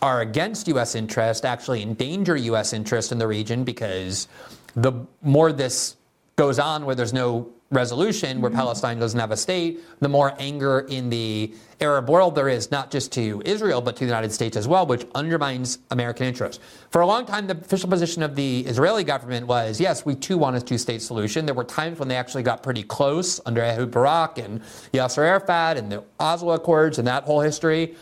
[0.00, 0.94] are against U.S.
[0.94, 2.72] interest, actually endanger U.S.
[2.72, 4.28] interest in the region because
[4.74, 5.96] the more this
[6.36, 8.58] goes on where there's no resolution, where mm-hmm.
[8.58, 12.90] Palestine doesn't have a state, the more anger in the Arab world there is, not
[12.90, 16.62] just to Israel, but to the United States as well, which undermines American interests.
[16.90, 20.38] For a long time, the official position of the Israeli government was yes, we too
[20.38, 21.46] want a two state solution.
[21.46, 24.60] There were times when they actually got pretty close under Ehud Barak and
[24.92, 27.96] Yasser Arafat and the Oslo Accords and that whole history.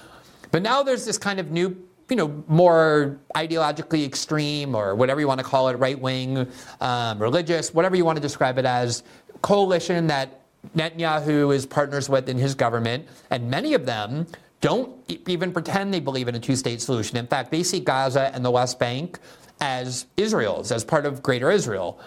[0.51, 1.77] But now there's this kind of new
[2.13, 6.47] you know, more ideologically extreme or whatever you want to call it, right wing,
[6.83, 9.03] um, religious, whatever you want to describe it as,
[9.43, 10.41] coalition that
[10.77, 14.27] Netanyahu is partners with in his government, and many of them
[14.61, 14.91] don't
[15.27, 17.17] even pretend they believe in a two state solution.
[17.17, 19.19] In fact, they see Gaza and the West Bank
[19.61, 22.01] as Israel's, as part of greater Israel.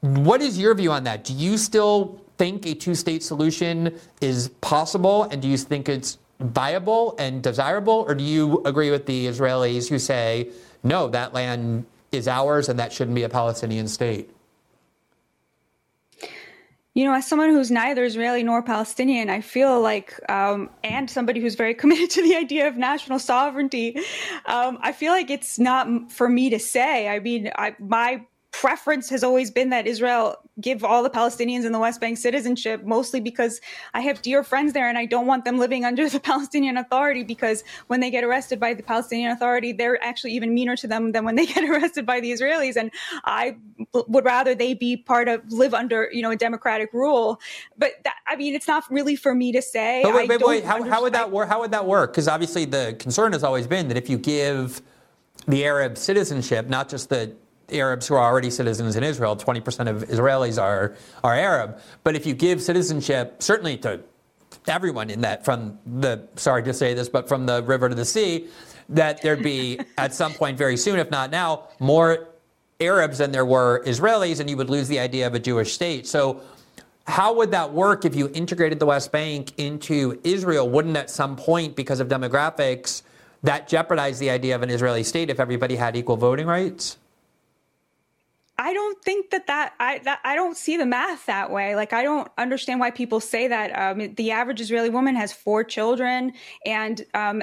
[0.00, 1.24] What is your view on that?
[1.24, 6.18] Do you still think a two state solution is possible, and do you think it's
[6.40, 10.50] viable and desirable, or do you agree with the Israelis who say,
[10.82, 14.30] no, that land is ours and that shouldn't be a Palestinian state?
[16.94, 21.40] You know, as someone who's neither Israeli nor Palestinian, I feel like, um, and somebody
[21.40, 23.96] who's very committed to the idea of national sovereignty,
[24.46, 27.08] um, I feel like it's not for me to say.
[27.08, 31.72] I mean, I, my preference has always been that Israel give all the Palestinians in
[31.72, 33.60] the West Bank citizenship, mostly because
[33.94, 37.24] I have dear friends there and I don't want them living under the Palestinian Authority
[37.24, 41.12] because when they get arrested by the Palestinian Authority, they're actually even meaner to them
[41.12, 42.76] than when they get arrested by the Israelis.
[42.76, 42.92] And
[43.24, 43.56] I
[43.92, 47.40] would rather they be part of, live under, you know, a democratic rule.
[47.78, 50.02] But that, I mean, it's not really for me to say.
[50.04, 50.64] But wait, wait, wait.
[50.64, 51.48] How, how would that work?
[51.48, 52.12] How would that work?
[52.12, 54.82] Because obviously the concern has always been that if you give
[55.48, 57.34] the Arab citizenship, not just the
[57.72, 59.36] Arabs who are already citizens in Israel.
[59.36, 61.78] 20% of Israelis are, are Arab.
[62.04, 64.00] But if you give citizenship, certainly to
[64.66, 68.04] everyone in that, from the, sorry to say this, but from the river to the
[68.04, 68.48] sea,
[68.88, 72.28] that there'd be at some point very soon, if not now, more
[72.80, 76.06] Arabs than there were Israelis, and you would lose the idea of a Jewish state.
[76.06, 76.42] So,
[77.04, 80.68] how would that work if you integrated the West Bank into Israel?
[80.68, 83.02] Wouldn't at some point, because of demographics,
[83.42, 86.98] that jeopardize the idea of an Israeli state if everybody had equal voting rights?
[88.58, 91.74] I don't think that that I that I don't see the math that way.
[91.74, 93.70] Like I don't understand why people say that.
[93.76, 96.32] Um, the average Israeli woman has four children,
[96.66, 97.42] and um,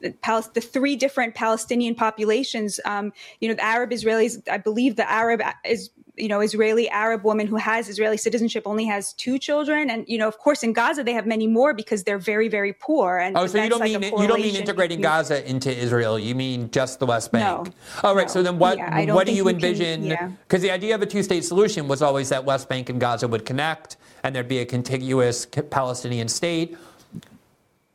[0.00, 2.80] the three different Palestinian populations.
[2.84, 4.46] Um, you know, the Arab Israelis.
[4.50, 8.86] I believe the Arab is you know Israeli Arab woman who has Israeli citizenship only
[8.86, 12.04] has two children, and you know of course in Gaza they have many more because
[12.04, 13.18] they're very very poor.
[13.18, 16.18] And oh, so you don't like mean you don't mean integrating Gaza into Israel?
[16.18, 17.66] You mean just the West Bank?
[17.66, 17.72] No.
[18.04, 18.26] Oh, right.
[18.26, 18.32] No.
[18.32, 20.08] So then what yeah, what do you envision?
[20.08, 20.68] Because yeah.
[20.68, 23.44] the idea of a two state solution was always that West Bank and Gaza would
[23.44, 26.76] connect, and there'd be a contiguous Palestinian state.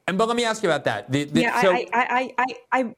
[0.07, 1.09] And but let me ask you about that.
[1.11, 2.95] The, the, yeah, so, I, I, I, I,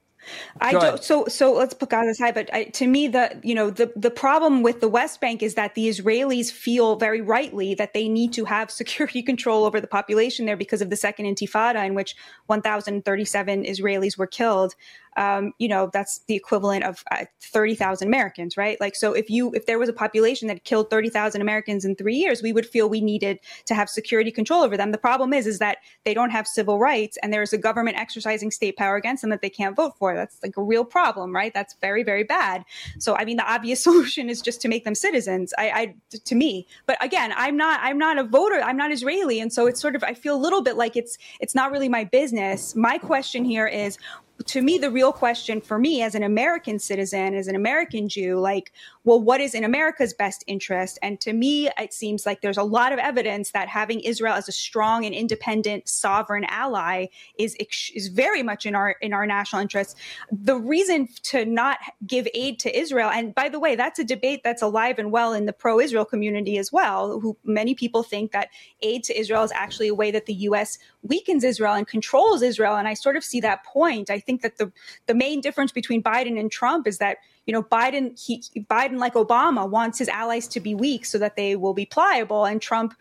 [0.59, 1.03] I don't.
[1.03, 2.33] So so let's put Gaza aside.
[2.33, 5.55] But I, to me, the you know the the problem with the West Bank is
[5.55, 9.87] that the Israelis feel very rightly that they need to have security control over the
[9.87, 12.15] population there because of the Second Intifada, in which
[12.47, 14.75] 1,037 Israelis were killed
[15.17, 18.79] um, you know, that's the equivalent of uh, 30,000 Americans, right?
[18.81, 22.15] Like, so if you, if there was a population that killed 30,000 Americans in three
[22.15, 24.91] years, we would feel we needed to have security control over them.
[24.91, 28.51] The problem is, is that they don't have civil rights and there's a government exercising
[28.51, 30.15] state power against them that they can't vote for.
[30.15, 31.53] That's like a real problem, right?
[31.53, 32.65] That's very, very bad.
[32.99, 35.53] So, I mean, the obvious solution is just to make them citizens.
[35.57, 35.95] I, I
[36.25, 38.61] to me, but again, I'm not, I'm not a voter.
[38.61, 39.39] I'm not Israeli.
[39.39, 41.89] And so it's sort of, I feel a little bit like it's, it's not really
[41.89, 42.75] my business.
[42.75, 43.97] My question here is,
[44.43, 48.37] to me, the real question for me as an American citizen, as an American Jew,
[48.37, 48.73] like,
[49.05, 50.99] well, what is in America's best interest?
[51.01, 54.49] And to me, it seems like there's a lot of evidence that having Israel as
[54.49, 57.07] a strong and independent sovereign ally
[57.37, 57.55] is
[57.93, 59.95] is very much in our in our national interest.
[60.31, 64.41] The reason to not give aid to Israel, and by the way, that's a debate
[64.43, 67.19] that's alive and well in the pro-Israel community as well.
[67.21, 68.49] Who many people think that
[68.81, 70.77] aid to Israel is actually a way that the U.S.
[71.03, 74.09] weakens Israel and controls Israel, and I sort of see that point.
[74.09, 74.71] I think that the
[75.07, 79.13] the main difference between Biden and Trump is that you know, Biden, he, Biden, like
[79.13, 82.45] Obama, wants his allies to be weak so that they will be pliable.
[82.45, 82.95] And Trump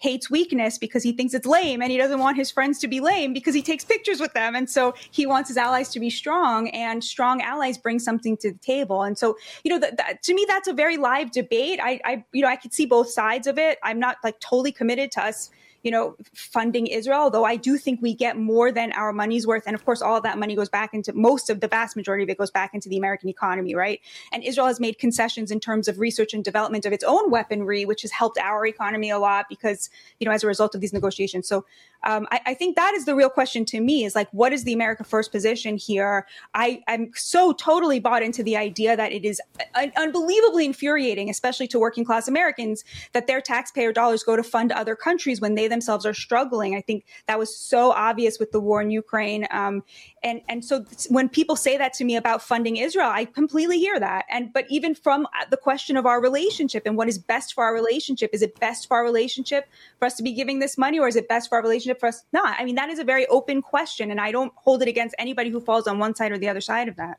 [0.00, 3.00] hates weakness because he thinks it's lame and he doesn't want his friends to be
[3.00, 4.54] lame because he takes pictures with them.
[4.54, 8.52] And so he wants his allies to be strong and strong allies bring something to
[8.52, 9.02] the table.
[9.02, 11.80] And so, you know, that, that, to me, that's a very live debate.
[11.82, 13.78] I, I, you know, I could see both sides of it.
[13.82, 15.50] I'm not like totally committed to us
[15.88, 19.62] you know, funding Israel, though I do think we get more than our money's worth.
[19.66, 22.24] And of course, all of that money goes back into most of the vast majority
[22.24, 23.98] of it goes back into the American economy, right?
[24.30, 27.86] And Israel has made concessions in terms of research and development of its own weaponry,
[27.86, 29.88] which has helped our economy a lot because,
[30.20, 31.48] you know, as a result of these negotiations.
[31.48, 31.64] So
[32.04, 34.62] um, I, I, think that is the real question to me is like, what is
[34.62, 36.26] the America First position here?
[36.54, 39.40] I, am so totally bought into the idea that it is
[39.74, 42.84] un- unbelievably infuriating, especially to working class Americans,
[43.14, 46.74] that their taxpayer dollars go to fund other countries when they themselves are struggling.
[46.74, 49.46] I think that was so obvious with the war in Ukraine.
[49.50, 49.82] Um,
[50.22, 54.00] and, and so when people say that to me about funding Israel, I completely hear
[54.00, 54.24] that.
[54.30, 57.74] And, but even from the question of our relationship and what is best for our
[57.74, 59.68] relationship, is it best for our relationship
[59.98, 62.08] for us to be giving this money or is it best for our relationship for
[62.08, 62.56] us not?
[62.58, 64.10] I mean, that is a very open question.
[64.10, 66.60] And I don't hold it against anybody who falls on one side or the other
[66.60, 67.18] side of that.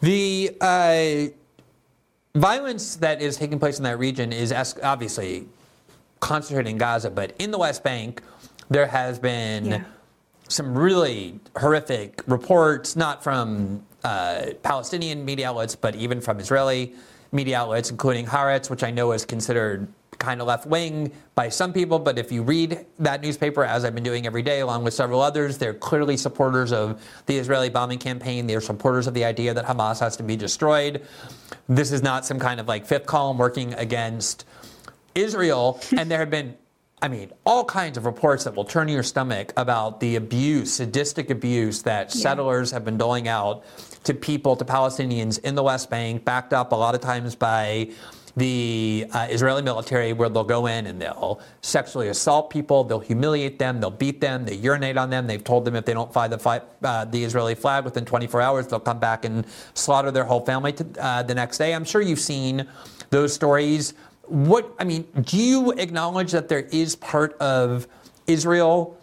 [0.00, 1.34] The, uh,
[2.34, 5.46] violence that is taking place in that region is obviously
[6.24, 8.22] concentrated in Gaza, but in the West Bank,
[8.70, 9.84] there has been yeah.
[10.48, 16.94] some really horrific reports, not from uh, Palestinian media outlets, but even from Israeli
[17.30, 19.86] media outlets, including Haaretz, which I know is considered
[20.18, 23.94] kind of left wing by some people, but if you read that newspaper, as I've
[23.94, 27.98] been doing every day, along with several others, they're clearly supporters of the Israeli bombing
[27.98, 28.46] campaign.
[28.46, 31.02] They're supporters of the idea that Hamas has to be destroyed.
[31.68, 34.46] This is not some kind of like fifth column working against
[35.14, 35.80] Israel.
[35.96, 36.56] and there have been
[37.02, 41.28] I mean, all kinds of reports that will turn your stomach about the abuse, sadistic
[41.28, 42.22] abuse that yeah.
[42.22, 43.62] settlers have been doling out
[44.04, 47.90] to people, to Palestinians in the West Bank, backed up a lot of times by
[48.36, 53.58] the uh, Israeli military where they'll go in and they'll sexually assault people, they'll humiliate
[53.58, 55.26] them, they'll beat them, they urinate on them.
[55.26, 58.66] They've told them if they don't fly the, uh, the Israeli flag within 24 hours,
[58.66, 61.74] they'll come back and slaughter their whole family to, uh, the next day.
[61.74, 62.66] I'm sure you've seen
[63.10, 63.94] those stories.
[64.26, 67.86] What I mean, do you acknowledge that there is part of
[68.26, 68.98] Israel,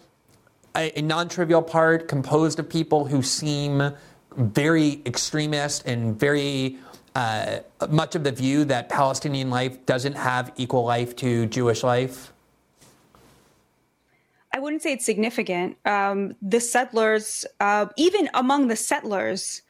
[0.74, 3.92] a, a non-trivial part, composed of people who seem
[4.36, 6.78] very extremist and very
[7.14, 7.58] uh,
[7.90, 12.32] much of the view that Palestinian life doesn't have equal life to Jewish life?
[14.54, 15.76] I wouldn't say it's significant.
[15.84, 19.62] Um, the settlers, uh, even among the settlers,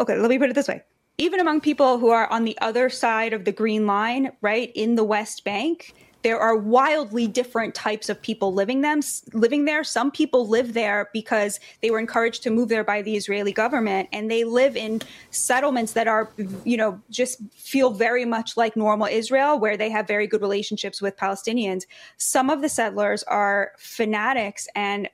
[0.00, 0.82] okay, let me put it this way.
[1.20, 4.94] Even among people who are on the other side of the green line, right, in
[4.94, 5.92] the West Bank,
[6.22, 9.00] there are wildly different types of people living them
[9.34, 9.84] living there.
[9.84, 14.08] Some people live there because they were encouraged to move there by the israeli government
[14.12, 16.30] and they live in settlements that are
[16.64, 21.02] you know just feel very much like normal israel where they have very good relationships
[21.02, 21.84] with palestinians.
[22.16, 25.08] Some of the settlers are fanatics and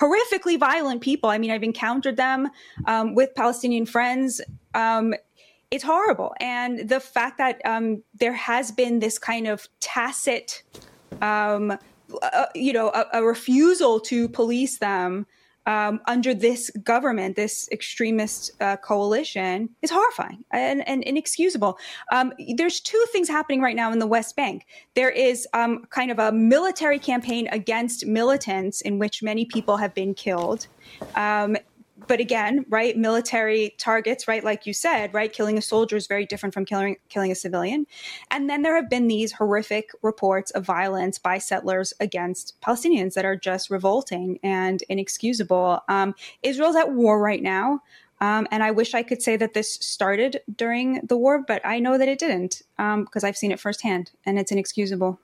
[0.00, 1.30] horrifically violent people.
[1.30, 2.50] I mean i've encountered them
[2.86, 4.40] um, with palestinian friends
[4.74, 5.14] um,
[5.70, 6.34] it's horrible.
[6.40, 10.62] And the fact that um, there has been this kind of tacit,
[11.20, 11.76] um,
[12.22, 15.26] uh, you know, a, a, refusal to police them
[15.66, 21.78] um, under this government, this extremist uh, coalition, is horrifying and, and inexcusable.
[22.12, 24.66] Um, there's two things happening right now in the West Bank.
[24.94, 29.94] There is um, kind of a military campaign against militants in which many people have
[29.94, 30.66] been killed.
[32.06, 36.26] But again, right, military targets, right, like you said, right, killing a soldier is very
[36.26, 37.86] different from killing killing a civilian.
[38.30, 43.24] And then there have been these horrific reports of violence by settlers against Palestinians that
[43.24, 45.80] are just revolting and inexcusable.
[45.88, 47.80] Um, Israel's at war right now.
[48.20, 51.78] Um, and I wish I could say that this started during the war, but I
[51.78, 55.18] know that it didn't because um, I've seen it firsthand and it's inexcusable.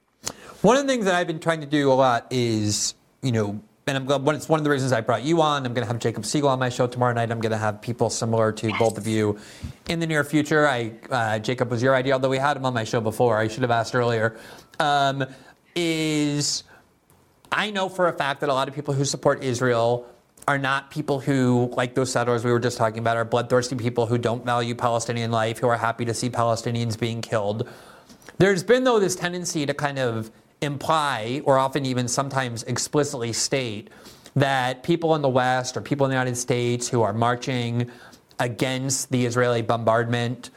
[0.61, 3.63] One of the things that I've been trying to do a lot is, you know,
[3.91, 5.67] and I'm glad, it's one of the reasons I brought you on.
[5.67, 7.33] I'm going to have Jacob Siegel on my show tomorrow night.
[7.33, 8.79] I'm going to have people similar to yes.
[8.79, 9.37] both of you
[9.89, 10.69] in the near future.
[10.69, 13.37] I, uh, Jacob was your idea, although we had him on my show before.
[13.37, 14.39] I should have asked earlier.
[14.79, 15.27] Um,
[15.75, 16.63] is
[17.51, 20.07] I know for a fact that a lot of people who support Israel
[20.47, 24.07] are not people who, like those settlers we were just talking about, are bloodthirsty people
[24.07, 27.69] who don't value Palestinian life, who are happy to see Palestinians being killed.
[28.39, 30.31] There's been, though, this tendency to kind of
[30.61, 33.89] imply, or often even sometimes explicitly state,
[34.37, 37.91] that people in the West or people in the United States who are marching
[38.39, 40.51] against the Israeli bombardment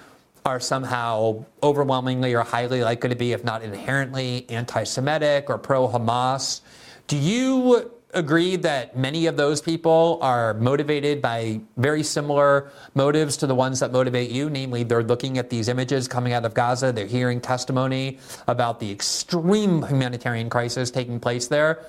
[0.45, 5.87] are somehow overwhelmingly or highly likely to be, if not inherently, anti Semitic or pro
[5.87, 6.61] Hamas.
[7.07, 13.47] Do you agree that many of those people are motivated by very similar motives to
[13.47, 14.49] the ones that motivate you?
[14.49, 18.91] Namely, they're looking at these images coming out of Gaza, they're hearing testimony about the
[18.91, 21.85] extreme humanitarian crisis taking place there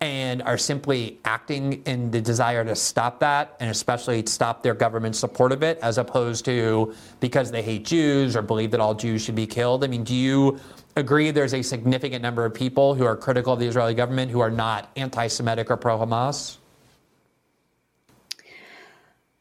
[0.00, 5.16] and are simply acting in the desire to stop that and especially stop their government
[5.16, 9.22] support of it as opposed to because they hate Jews or believe that all Jews
[9.22, 9.82] should be killed.
[9.82, 10.60] I mean, do you
[10.98, 14.40] agree there's a significant number of people who are critical of the Israeli government who
[14.40, 16.58] are not anti Semitic or pro Hamas?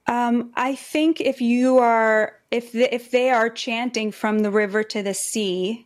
[0.08, 4.84] Um, I think if you are, if the, if they are chanting from the river
[4.84, 5.86] to the sea,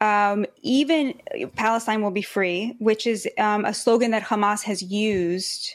[0.00, 1.14] um, even
[1.54, 5.74] Palestine will be free, which is um, a slogan that Hamas has used.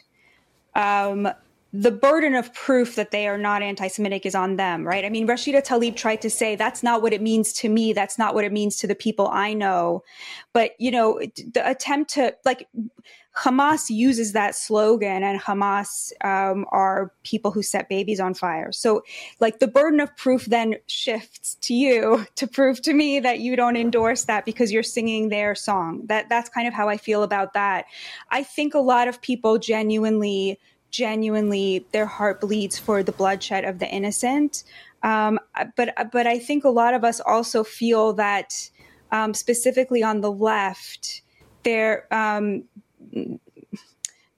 [0.76, 1.28] Um,
[1.74, 5.06] the burden of proof that they are not anti-Semitic is on them, right?
[5.06, 7.94] I mean, Rashida Tlaib tried to say that's not what it means to me.
[7.94, 10.04] That's not what it means to the people I know.
[10.54, 11.20] But you know,
[11.54, 12.68] the attempt to like
[13.36, 18.74] Hamas uses that slogan, and Hamas um, are people who set babies on fire.
[18.74, 19.04] So,
[19.40, 23.56] like, the burden of proof then shifts to you to prove to me that you
[23.56, 26.06] don't endorse that because you're singing their song.
[26.08, 27.86] That that's kind of how I feel about that.
[28.30, 30.60] I think a lot of people genuinely,
[30.92, 34.64] genuinely, their heart bleeds for the bloodshed of the innocent.
[35.04, 35.40] Um,
[35.76, 38.70] but but I think a lot of us also feel that,
[39.12, 41.22] um, specifically on the left,
[41.64, 42.66] there um,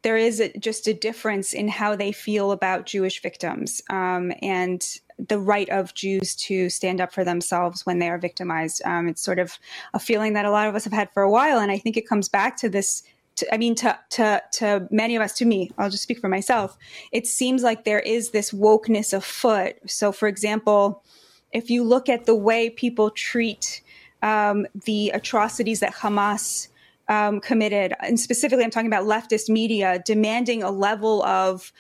[0.04, 5.00] there is a, just a difference in how they feel about Jewish victims um, and
[5.18, 8.82] the right of Jews to stand up for themselves when they are victimized.
[8.86, 9.58] Um, it's sort of
[9.94, 11.98] a feeling that a lot of us have had for a while, and I think
[11.98, 13.04] it comes back to this.
[13.38, 16.30] To, I mean, to to to many of us, to me, I'll just speak for
[16.30, 16.78] myself.
[17.12, 19.76] It seems like there is this wokeness afoot.
[19.88, 21.04] So, for example,
[21.52, 23.82] if you look at the way people treat
[24.22, 26.68] um, the atrocities that Hamas
[27.08, 31.72] um, committed, and specifically, I'm talking about leftist media demanding a level of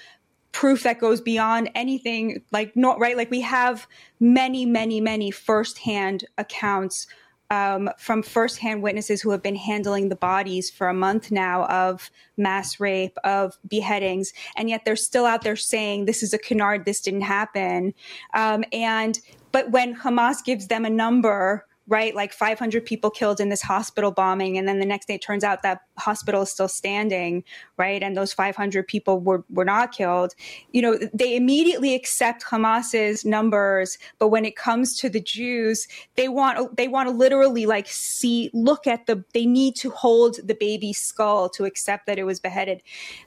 [0.53, 3.17] proof that goes beyond anything like not right.
[3.17, 3.87] Like we have
[4.19, 7.07] many, many, many firsthand accounts
[7.53, 12.09] um, from firsthand witnesses who have been handling the bodies for a month now of
[12.35, 16.85] mass rape, of beheadings, and yet they're still out there saying this is a canard,
[16.85, 17.93] this didn't happen.
[18.33, 19.19] Um, and
[19.51, 22.15] but when Hamas gives them a number right?
[22.15, 24.57] Like 500 people killed in this hospital bombing.
[24.57, 27.43] And then the next day it turns out that hospital is still standing,
[27.77, 28.01] right?
[28.01, 30.33] And those 500 people were, were not killed.
[30.71, 33.97] You know, they immediately accept Hamas's numbers.
[34.17, 38.49] But when it comes to the Jews, they want, they want to literally like see,
[38.53, 42.39] look at the, they need to hold the baby's skull to accept that it was
[42.39, 42.81] beheaded.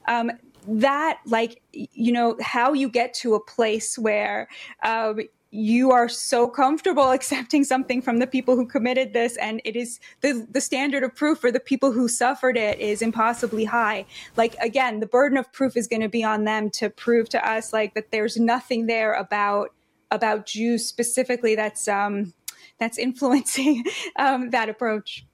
[0.08, 0.32] Um,
[0.68, 4.48] that like you know how you get to a place where
[4.82, 5.20] um,
[5.50, 10.00] you are so comfortable accepting something from the people who committed this and it is
[10.20, 14.04] the the standard of proof for the people who suffered it is impossibly high
[14.36, 17.48] like again the burden of proof is going to be on them to prove to
[17.48, 19.72] us like that there's nothing there about
[20.10, 22.32] about Jews specifically that's um
[22.78, 23.84] that's influencing
[24.16, 25.24] um, that approach.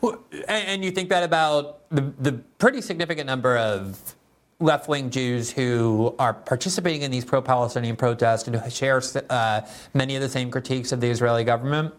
[0.00, 4.16] Well, and you think that about the, the pretty significant number of
[4.60, 9.00] left wing Jews who are participating in these pro Palestinian protests and who share
[9.30, 9.60] uh,
[9.94, 11.94] many of the same critiques of the Israeli government?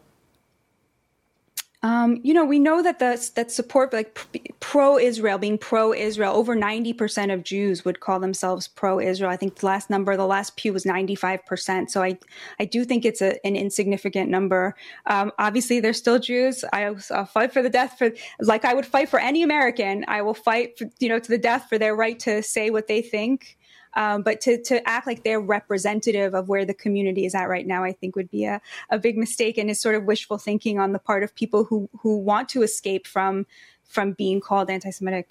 [1.81, 4.19] Um, you know, we know that the, that support, like
[4.59, 9.31] pro-Israel, being pro-Israel, over 90% of Jews would call themselves pro-Israel.
[9.31, 11.89] I think the last number, the last pew was 95%.
[11.89, 12.17] So I,
[12.59, 14.75] I do think it's a, an insignificant number.
[15.05, 16.65] Um, obviously, they're still Jews.
[16.73, 18.11] I, will fight for the death for,
[18.41, 20.03] like I would fight for any American.
[20.09, 22.87] I will fight, for, you know, to the death for their right to say what
[22.87, 23.57] they think.
[23.95, 27.65] Um, but to, to act like they're representative of where the community is at right
[27.65, 30.79] now, I think would be a, a big mistake and is sort of wishful thinking
[30.79, 33.45] on the part of people who, who want to escape from
[33.89, 35.27] from being called anti-Semitic.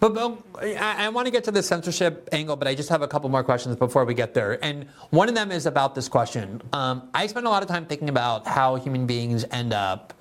[0.00, 3.00] But, but I, I, want to get to the censorship angle, but I just have
[3.00, 4.62] a couple more questions before we get there.
[4.62, 6.60] And one of them is about this question.
[6.72, 10.14] Um, I spend a lot of time thinking about how human beings end up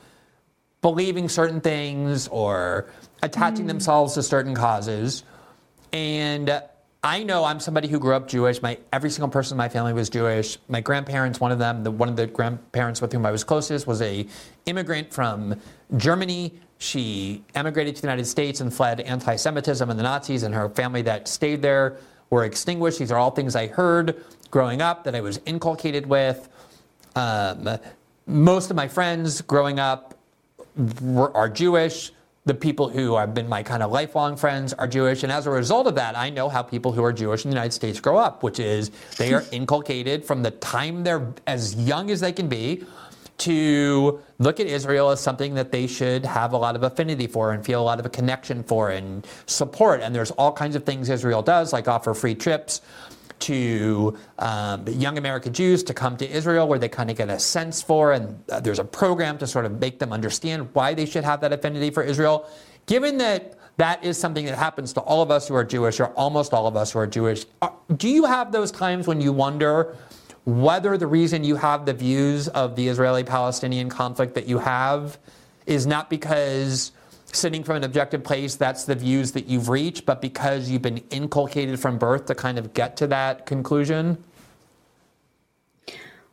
[0.82, 2.88] believing certain things or
[3.24, 3.70] attaching mm.
[3.70, 5.24] themselves to certain causes.
[5.92, 6.62] And
[7.04, 8.62] I know I'm somebody who grew up Jewish.
[8.62, 10.60] My every single person in my family was Jewish.
[10.68, 13.88] My grandparents, one of them, the, one of the grandparents with whom I was closest,
[13.88, 14.28] was a
[14.68, 15.60] immigrant from
[15.98, 16.54] Germany.
[16.78, 21.02] She emigrated to the United States and fled anti-Semitism and the Nazis, and her family
[21.04, 21.98] that stayed there
[22.30, 23.00] were extinguished.
[23.00, 26.50] These are all things I heard growing up that I was inculcated with.
[27.16, 27.80] Um,
[28.28, 30.20] most of my friends growing up
[31.02, 32.12] were, are Jewish.
[32.46, 35.22] The people who have been my kind of lifelong friends are Jewish.
[35.24, 37.56] And as a result of that, I know how people who are Jewish in the
[37.56, 42.10] United States grow up, which is they are inculcated from the time they're as young
[42.10, 42.84] as they can be
[43.38, 47.54] to look at Israel as something that they should have a lot of affinity for
[47.54, 50.02] and feel a lot of a connection for and support.
[50.02, 52.82] And there's all kinds of things Israel does, like offer free trips
[53.42, 57.40] to um, young American Jews to come to Israel, where they kind of get a
[57.40, 61.06] sense for, and uh, there's a program to sort of make them understand why they
[61.06, 62.50] should have that affinity for Israel.
[62.86, 66.08] Given that that is something that happens to all of us who are Jewish, or
[66.08, 69.32] almost all of us who are Jewish, uh, do you have those times when you
[69.34, 69.96] wonder
[70.46, 75.20] whether the reason you have the views of the Israeli Palestinian conflict that you have
[75.66, 76.92] is not because
[77.36, 80.98] sitting from an objective place, that's the views that you've reached, but because you've been
[81.10, 84.18] inculcated from birth to kind of get to that conclusion?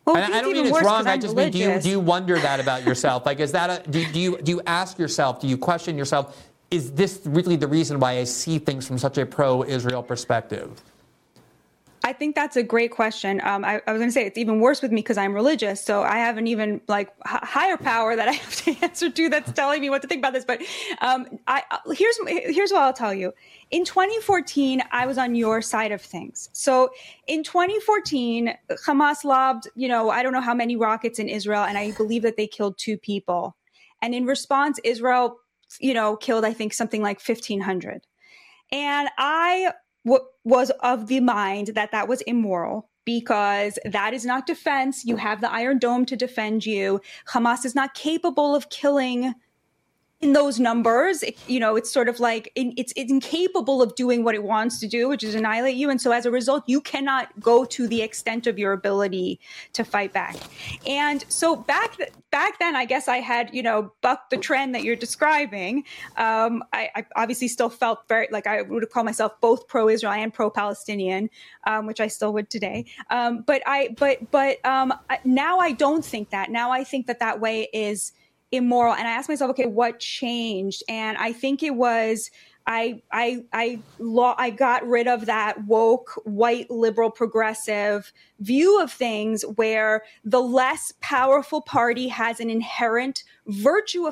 [0.04, 1.06] Well, and I don't mean it's wrong.
[1.06, 3.26] I just mean, do you, do you wonder that about yourself?
[3.26, 5.40] like, is that a, do, do you do you ask yourself?
[5.40, 6.50] Do you question yourself?
[6.70, 10.82] Is this really the reason why I see things from such a pro-Israel perspective?
[12.08, 13.38] I think that's a great question.
[13.44, 15.84] Um, I, I, was going to say it's even worse with me because I'm religious,
[15.84, 19.28] so I have an even like h- higher power that I have to answer to
[19.28, 20.46] that's telling me what to think about this.
[20.46, 20.62] But
[21.02, 23.34] um, I, uh, here's here's what I'll tell you.
[23.72, 26.48] In 2014, I was on your side of things.
[26.54, 26.88] So
[27.26, 28.56] in 2014,
[28.86, 32.22] Hamas lobbed, you know, I don't know how many rockets in Israel, and I believe
[32.22, 33.54] that they killed two people.
[34.00, 35.40] And in response, Israel,
[35.78, 38.00] you know, killed I think something like 1,500.
[38.72, 39.72] And I
[40.04, 45.04] w- was of the mind that that was immoral because that is not defense.
[45.04, 47.00] You have the Iron Dome to defend you.
[47.30, 49.34] Hamas is not capable of killing
[50.20, 53.94] in those numbers, it, you know, it's sort of like in, it's, it's incapable of
[53.94, 55.90] doing what it wants to do, which is annihilate you.
[55.90, 59.38] And so as a result, you cannot go to the extent of your ability
[59.74, 60.36] to fight back.
[60.88, 64.74] And so back th- back then, I guess I had you know bucked the trend
[64.74, 65.84] that you're describing.
[66.16, 70.34] Um, I, I, obviously still felt very like I would call myself both pro-Israel and
[70.34, 71.30] pro-Palestinian,
[71.66, 72.86] um, which I still would today.
[73.10, 74.92] Um, but I but but um,
[75.24, 76.50] now I don't think that.
[76.50, 78.12] Now I think that that way is
[78.52, 78.94] immoral.
[78.94, 80.82] And I asked myself, okay, what changed?
[80.88, 82.30] And I think it was
[82.68, 83.80] I I I
[84.36, 90.92] I got rid of that woke white liberal progressive view of things where the less
[91.00, 94.10] powerful party has an inherent virtue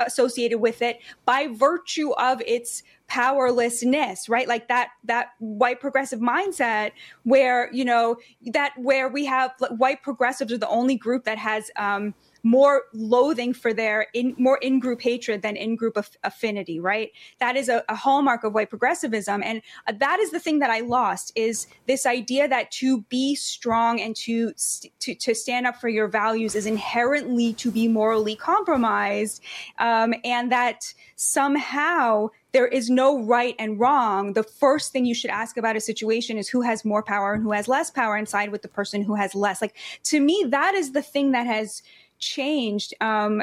[0.00, 6.92] associated with it by virtue of its powerlessness right like that that white progressive mindset
[7.24, 8.16] where you know
[8.52, 12.14] that where we have like, white progressives are the only group that has um
[12.48, 17.68] more loathing for their in more in-group hatred than in-group af- affinity right that is
[17.68, 21.30] a, a, hallmark of white progressivism and uh, that is the thing that i lost
[21.34, 24.52] is this idea that to be strong and to,
[24.98, 29.42] to to stand up for your values is inherently to be morally compromised
[29.78, 34.32] um, and that somehow there is no right and wrong.
[34.32, 37.42] The first thing you should ask about a situation is who has more power and
[37.42, 39.60] who has less power and side with the person who has less.
[39.60, 41.82] Like to me, that is the thing that has
[42.18, 43.42] changed um,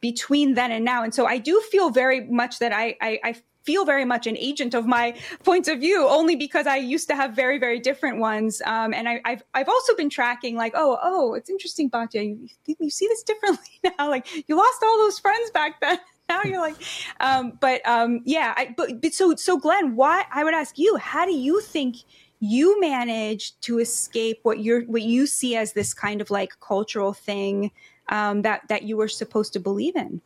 [0.00, 1.02] between then and now.
[1.02, 4.36] And so I do feel very much that I, I, I feel very much an
[4.36, 5.14] agent of my
[5.44, 8.62] points of view only because I used to have very, very different ones.
[8.64, 12.38] Um, and I, have I've also been tracking like, oh, oh, it's interesting, Batya.
[12.66, 14.08] You, you see this differently now.
[14.08, 15.98] Like you lost all those friends back then.
[16.28, 16.76] now you're like,
[17.18, 20.96] um, but um, yeah, I, but, but so, so Glenn, why, I would ask you,
[20.96, 21.96] how do you think
[22.38, 27.12] you managed to escape what you're, what you see as this kind of like cultural
[27.12, 27.70] thing
[28.10, 30.20] um, that that you were supposed to believe in.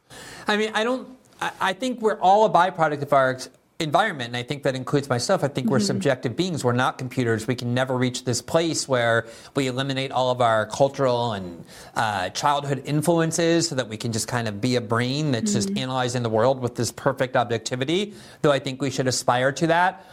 [0.48, 1.08] I mean, I don't.
[1.40, 3.38] I, I think we're all a byproduct of our
[3.80, 5.44] environment, and I think that includes myself.
[5.44, 5.72] I think mm-hmm.
[5.72, 6.64] we're subjective beings.
[6.64, 7.46] We're not computers.
[7.46, 12.30] We can never reach this place where we eliminate all of our cultural and uh,
[12.30, 15.68] childhood influences so that we can just kind of be a brain that's mm-hmm.
[15.68, 19.66] just analyzing the world with this perfect objectivity, though I think we should aspire to
[19.68, 20.06] that.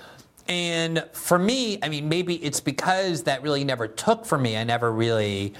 [0.47, 4.57] And for me, I mean, maybe it's because that really never took for me.
[4.57, 5.53] I never really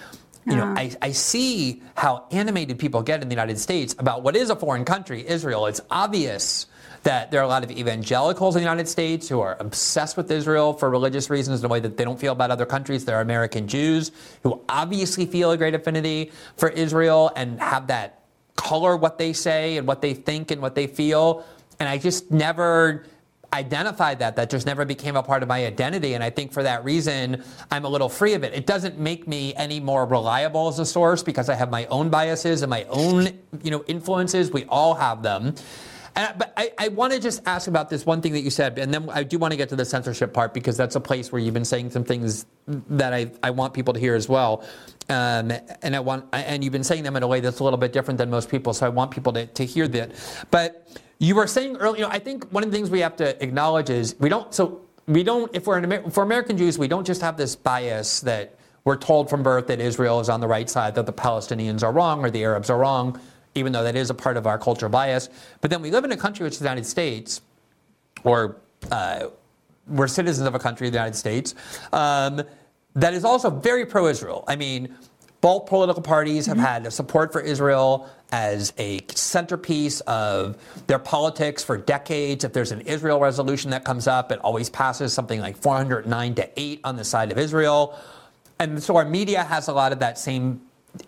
[0.46, 4.36] you know, I, I see how animated people get in the United States about what
[4.36, 5.68] is a foreign country, Israel.
[5.68, 6.66] It's obvious
[7.04, 10.32] that there are a lot of evangelicals in the United States who are obsessed with
[10.32, 13.06] Israel for religious reasons in a way that they don't feel about other countries.
[13.06, 14.12] There are American Jews
[14.44, 18.22] who obviously feel a great affinity for Israel and have that
[18.56, 21.46] color what they say and what they think and what they feel.
[21.80, 23.06] And I just never
[23.54, 24.36] identified that.
[24.36, 26.14] That just never became a part of my identity.
[26.14, 28.54] And I think for that reason, I'm a little free of it.
[28.54, 32.10] It doesn't make me any more reliable as a source because I have my own
[32.10, 33.30] biases and my own,
[33.64, 34.52] you know, influences.
[34.52, 35.56] We all have them.
[36.16, 38.78] Uh, but I, I want to just ask about this one thing that you said,
[38.78, 41.32] and then I do want to get to the censorship part because that's a place
[41.32, 44.66] where you've been saying some things that I, I want people to hear as well.
[45.08, 47.80] Um, and I want, and you've been saying them in a way that's a little
[47.80, 50.12] bit different than most people, so I want people to, to hear that.
[50.52, 53.16] But you were saying earlier, you know, I think one of the things we have
[53.18, 56.80] to acknowledge is we don't, so we don't, if we're in Amer- for American Jews,
[56.80, 60.40] we don't just have this bias that we're told from birth that Israel is on
[60.40, 63.20] the right side, that the Palestinians are wrong or the Arabs are wrong
[63.56, 65.30] even though that is a part of our cultural bias.
[65.60, 67.42] But then we live in a country which is the United States,
[68.24, 68.58] or
[68.92, 69.28] uh,
[69.88, 71.56] we're citizens of a country, the United States,
[71.92, 72.42] um,
[72.96, 74.44] that is also very pro Israel.
[74.48, 74.96] I mean,
[75.42, 76.66] both political parties have mm-hmm.
[76.66, 80.58] had support for Israel as a centerpiece of
[80.88, 82.44] their politics for decades.
[82.44, 86.50] If there's an Israel resolution that comes up, it always passes something like 409 to
[86.60, 87.98] 8 on the side of Israel.
[88.60, 90.62] And so our media has a lot of that same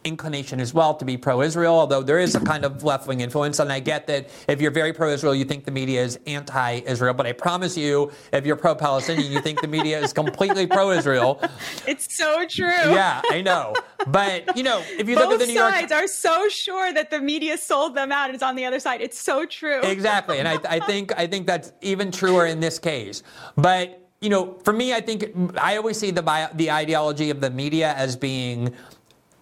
[0.03, 3.59] inclination as well to be pro-Israel, although there is a kind of left-wing influence.
[3.59, 7.13] And I get that if you're very pro-Israel, you think the media is anti-Israel.
[7.13, 11.41] But I promise you, if you're pro-Palestinian, you think the media is completely pro-Israel.
[11.85, 12.65] It's so true.
[12.67, 13.73] Yeah, I know.
[14.07, 16.93] But you know, if you Both look at the New York sides are so sure
[16.93, 19.01] that the media sold them out, and it's on the other side.
[19.01, 19.81] It's so true.
[19.81, 23.23] Exactly, and I, I think I think that's even truer in this case.
[23.55, 27.49] But you know, for me, I think I always see the the ideology of the
[27.49, 28.73] media as being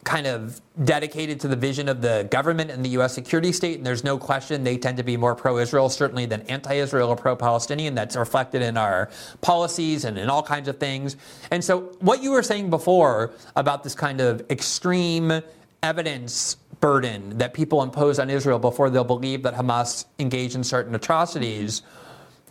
[0.04, 3.14] kind of dedicated to the vision of the government and the U.S.
[3.14, 7.10] security state, and there's no question they tend to be more pro-Israel, certainly than anti-Israel
[7.10, 7.94] or pro-Palestinian.
[7.94, 9.10] That's reflected in our
[9.42, 11.18] policies and in all kinds of things.
[11.52, 15.42] And so, what you were saying before about this kind of extreme
[15.84, 20.96] evidence burden that people impose on Israel before they'll believe that Hamas engaged in certain
[20.96, 21.84] atrocities,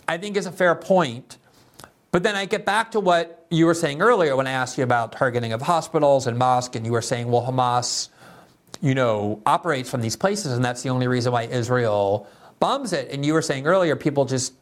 [0.07, 1.37] I think is a fair point.
[2.13, 4.85] But then I get back to what you were saying earlier when I asked you
[4.85, 8.09] about targeting of hospitals and mosques, and you were saying, well, Hamas,
[8.81, 12.27] you know, operates from these places, and that's the only reason why Israel
[12.59, 13.11] bombs it.
[13.11, 14.55] And you were saying earlier, people just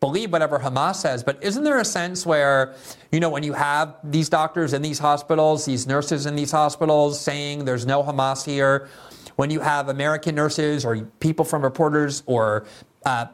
[0.00, 1.22] believe whatever Hamas says.
[1.22, 2.74] But isn't there a sense where,
[3.12, 7.20] you know, when you have these doctors in these hospitals, these nurses in these hospitals
[7.20, 8.88] saying there's no Hamas here,
[9.36, 12.66] when you have American nurses or people from reporters or
[13.06, 13.26] uh,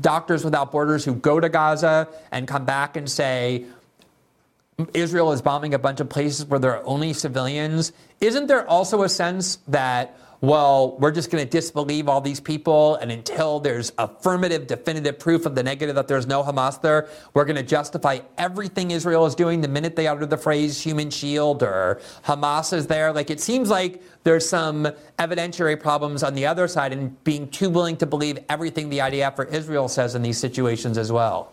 [0.00, 3.66] Doctors Without Borders who go to Gaza and come back and say,
[4.94, 7.92] Israel is bombing a bunch of places where there are only civilians.
[8.20, 12.96] Isn't there also a sense that well, we're just going to disbelieve all these people,
[12.96, 17.44] and until there's affirmative, definitive proof of the negative that there's no Hamas there, we're
[17.44, 21.62] going to justify everything Israel is doing the minute they utter the phrase human shield
[21.62, 23.12] or Hamas is there.
[23.12, 24.88] Like, it seems like there's some
[25.20, 29.38] evidentiary problems on the other side and being too willing to believe everything the IDF
[29.38, 31.52] or Israel says in these situations as well.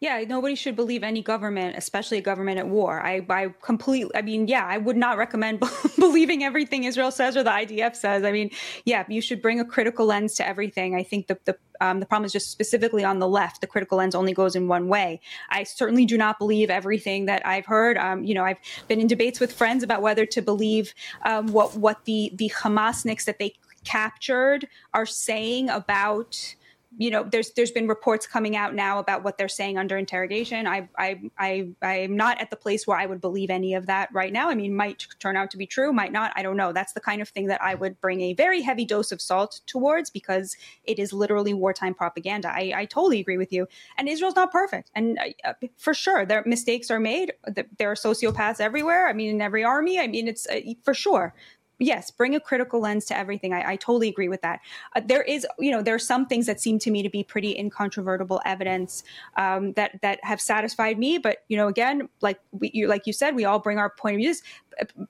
[0.00, 3.02] Yeah, nobody should believe any government, especially a government at war.
[3.04, 5.62] I, I completely, I mean, yeah, I would not recommend
[5.98, 8.24] believing everything Israel says or the IDF says.
[8.24, 8.50] I mean,
[8.86, 10.94] yeah, you should bring a critical lens to everything.
[10.94, 13.60] I think the, the, um, the problem is just specifically on the left.
[13.60, 15.20] The critical lens only goes in one way.
[15.50, 17.98] I certainly do not believe everything that I've heard.
[17.98, 18.58] Um, you know, I've
[18.88, 20.94] been in debates with friends about whether to believe
[21.26, 23.52] um, what what the the Hamasniks that they
[23.84, 26.54] captured are saying about
[26.98, 30.66] you know, there's there's been reports coming out now about what they're saying under interrogation.
[30.66, 34.08] I I I I'm not at the place where I would believe any of that
[34.12, 34.50] right now.
[34.50, 36.32] I mean, might turn out to be true, might not.
[36.34, 36.72] I don't know.
[36.72, 39.60] That's the kind of thing that I would bring a very heavy dose of salt
[39.66, 42.48] towards because it is literally wartime propaganda.
[42.48, 43.68] I, I totally agree with you.
[43.96, 47.32] And Israel's not perfect, and uh, for sure, their mistakes are made.
[47.78, 49.06] There are sociopaths everywhere.
[49.06, 50.00] I mean, in every army.
[50.00, 51.34] I mean, it's uh, for sure
[51.80, 53.52] yes, bring a critical lens to everything.
[53.52, 54.60] I, I totally agree with that.
[54.94, 57.24] Uh, there is, you know, there are some things that seem to me to be
[57.24, 59.02] pretty incontrovertible evidence
[59.36, 61.18] um, that that have satisfied me.
[61.18, 64.16] But you know, again, like we, you, like you said, we all bring our point
[64.16, 64.42] of views.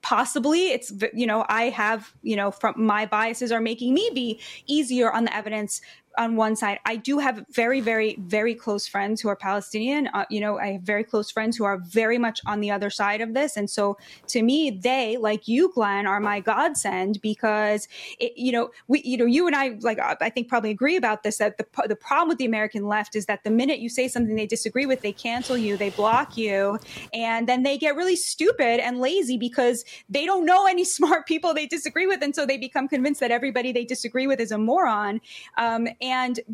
[0.03, 4.41] Possibly, it's you know, I have you know, from my biases are making me be
[4.67, 5.81] easier on the evidence
[6.21, 6.79] on one side.
[6.85, 10.09] I do have very, very, very close friends who are Palestinian.
[10.09, 12.91] Uh, you know, I have very close friends who are very much on the other
[12.91, 13.57] side of this.
[13.57, 13.97] And so
[14.29, 17.89] to me, they, like you, Glenn, are my godsend because,
[18.19, 20.95] it, you know, we, you know, you and I, like, uh, I think probably agree
[20.95, 23.89] about this, that the, the problem with the American left is that the minute you
[23.89, 26.79] say something they disagree with, they cancel you, they block you,
[27.15, 31.55] and then they get really stupid and lazy because they don't know any smart people
[31.55, 32.23] they disagree with.
[32.23, 35.23] And so they become convinced that everybody they disagree with is a moron.
[35.57, 36.10] Um, and,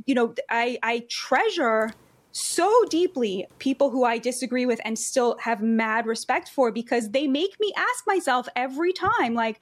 [0.07, 1.91] you know, I, I treasure
[2.33, 7.27] so deeply people who I disagree with and still have mad respect for because they
[7.27, 9.59] make me ask myself every time, like,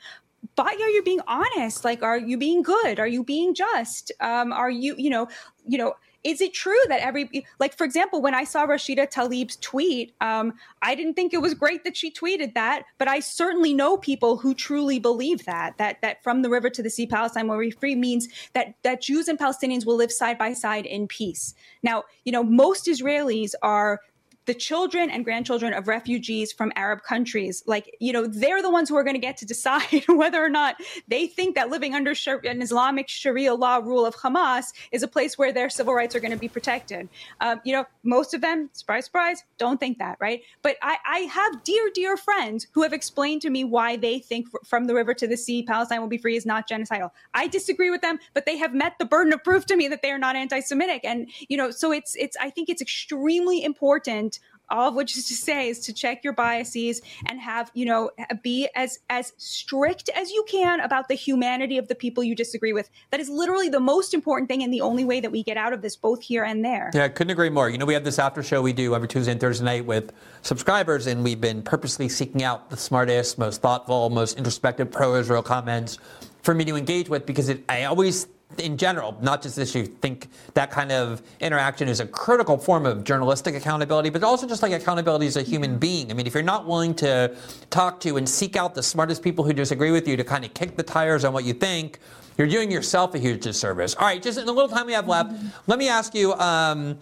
[0.57, 1.85] but are you being honest?
[1.85, 2.99] Like, are you being good?
[2.99, 4.13] Are you being just?
[4.21, 5.29] Um, are you, you know,
[5.67, 5.95] you know,
[6.25, 10.53] is it true that every like for example when i saw rashida tlaib's tweet um,
[10.83, 14.37] i didn't think it was great that she tweeted that but i certainly know people
[14.37, 17.71] who truly believe that that that from the river to the sea palestine will be
[17.71, 21.55] free means that that jews and palestinians will live side by side in peace.
[21.83, 24.01] Now you know most israelis are
[24.47, 28.89] the children and grandchildren of refugees from Arab countries, like, you know, they're the ones
[28.89, 30.77] who are going to get to decide whether or not
[31.09, 32.15] they think that living under
[32.45, 36.21] an Islamic Sharia law rule of Hamas is a place where their civil rights are
[36.21, 37.09] going to be protected.
[37.41, 40.43] Um, you know, most of them, surprise, surprise, don't think that, right?
[40.63, 44.49] But I, I have dear, dear friends who have explained to me why they think
[44.65, 47.11] from the river to the sea, Palestine will be free is not genocidal.
[47.33, 50.03] I disagree with them, but they have met the burden of proof to me that
[50.03, 51.03] they are not anti-Semitic.
[51.05, 54.34] And, you know, so it's, it's, I think it's extremely important
[54.71, 58.11] all of which is to say is to check your biases and have you know
[58.43, 62.73] be as as strict as you can about the humanity of the people you disagree
[62.73, 62.91] with.
[63.11, 65.73] That is literally the most important thing and the only way that we get out
[65.73, 66.91] of this both here and there.
[66.95, 67.71] Yeah couldn't agree more.
[67.71, 70.13] You know we have this after show we do every tuesday and thursday night with
[70.43, 75.99] subscribers and we've been purposely seeking out the smartest most thoughtful most introspective pro-israel comments
[76.43, 78.27] for me to engage with because it, i always
[78.59, 82.87] in general, not just this issue, think that kind of interaction is a critical form
[82.87, 86.11] of journalistic accountability, but also just like accountability as a human being.
[86.11, 87.37] I mean, if you're not willing to
[87.71, 90.55] talk to and seek out the smartest people who disagree with you to kind of
[90.55, 91.99] kick the tires on what you think,
[92.37, 93.95] you're doing yourself a huge disservice.
[93.95, 95.33] All right, just in the little time we have left,
[95.67, 96.35] let me ask you.
[96.35, 96.99] Um,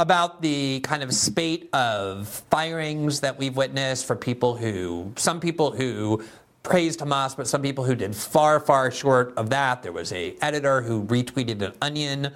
[0.00, 5.72] about the kind of spate of firings that we've witnessed for people who, some people
[5.72, 6.22] who
[6.62, 9.82] praised Hamas, but some people who did far, far short of that.
[9.82, 12.32] There was a editor who retweeted an Onion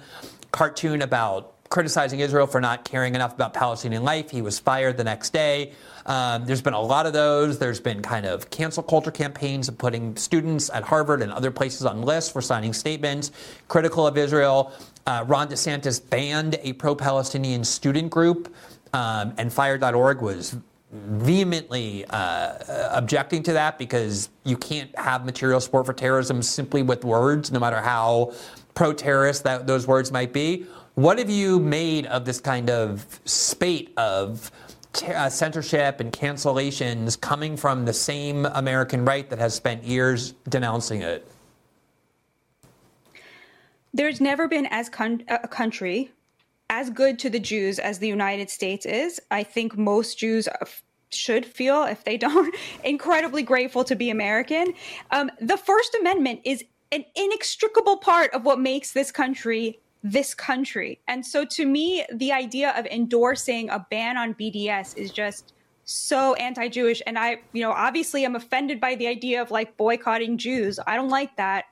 [0.51, 4.29] cartoon about criticizing Israel for not caring enough about Palestinian life.
[4.29, 5.73] He was fired the next day.
[6.05, 7.57] Um, there's been a lot of those.
[7.57, 11.85] There's been kind of cancel culture campaigns of putting students at Harvard and other places
[11.85, 13.31] on lists for signing statements
[13.67, 14.71] critical of Israel.
[15.07, 18.53] Uh, Ron DeSantis banned a pro Palestinian student group,
[18.93, 20.55] um, and Fire.org was
[20.93, 22.57] vehemently uh,
[22.91, 27.59] objecting to that because you can't have material support for terrorism simply with words, no
[27.59, 28.31] matter how
[28.75, 30.65] pro-terrorist that those words might be.
[30.95, 34.51] What have you made of this kind of spate of
[35.07, 41.01] uh, censorship and cancellations coming from the same American right that has spent years denouncing
[41.01, 41.27] it?
[43.95, 46.11] There's never been as con- a country
[46.69, 49.19] as good to the Jews as the United States is.
[49.29, 50.47] I think most Jews
[51.13, 52.53] should feel, if they don't,
[52.83, 54.73] incredibly grateful to be American.
[55.11, 60.99] Um, the First Amendment is an inextricable part of what makes this country this country.
[61.07, 65.53] And so to me, the idea of endorsing a ban on BDS is just
[65.85, 67.01] so anti-Jewish.
[67.07, 70.79] And I, you know, obviously I'm offended by the idea of like boycotting Jews.
[70.85, 71.65] I don't like that.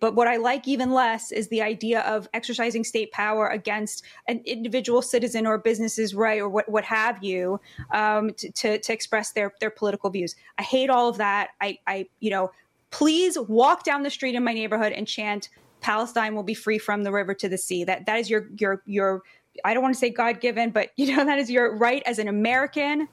[0.00, 4.40] But what I like even less is the idea of exercising state power against an
[4.44, 7.60] individual citizen or business's right or what, what have you
[7.92, 10.36] um, to, to, to express their, their political views.
[10.58, 11.50] I hate all of that.
[11.60, 12.52] I, I, you know,
[12.90, 15.48] please walk down the street in my neighborhood and chant
[15.80, 17.84] Palestine will be free from the river to the sea.
[17.84, 19.22] That that is your your your
[19.64, 22.18] I don't want to say God given, but you know that is your right as
[22.18, 23.08] an American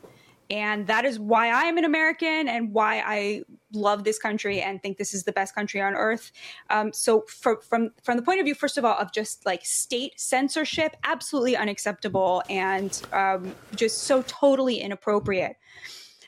[0.49, 3.43] and that is why I am an American and why I
[3.73, 6.31] love this country and think this is the best country on earth.
[6.69, 9.65] Um, so, for, from from the point of view, first of all, of just like
[9.65, 15.57] state censorship, absolutely unacceptable and um, just so totally inappropriate.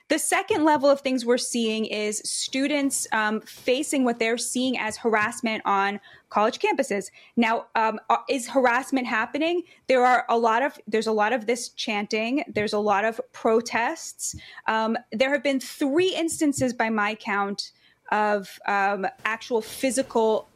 [0.09, 4.95] The second level of things we're seeing is students um, facing what they're seeing as
[4.95, 7.11] harassment on college campuses.
[7.35, 9.63] Now, um, uh, is harassment happening?
[9.87, 12.43] There are a lot of there's a lot of this chanting.
[12.47, 14.35] There's a lot of protests.
[14.67, 17.71] Um, there have been three instances, by my count,
[18.11, 20.47] of um, actual physical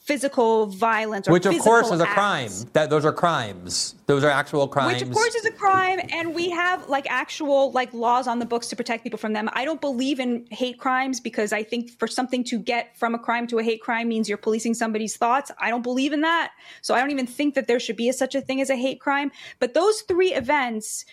[0.00, 2.14] physical violence which of course is a acts.
[2.14, 2.70] crime.
[2.72, 3.94] That those are crimes.
[4.06, 7.70] Those are actual crimes which of course is a crime and we have like actual
[7.72, 9.48] like laws on the books to protect people from them.
[9.52, 13.18] I don't believe in hate crimes because i think for something to get from a
[13.18, 15.50] crime to a hate crime means you're policing somebody's thoughts.
[15.60, 16.52] I don't believe in that.
[16.80, 18.76] So i don't even think that there should be a, such a thing as a
[18.76, 19.30] hate crime.
[19.58, 21.04] But those three events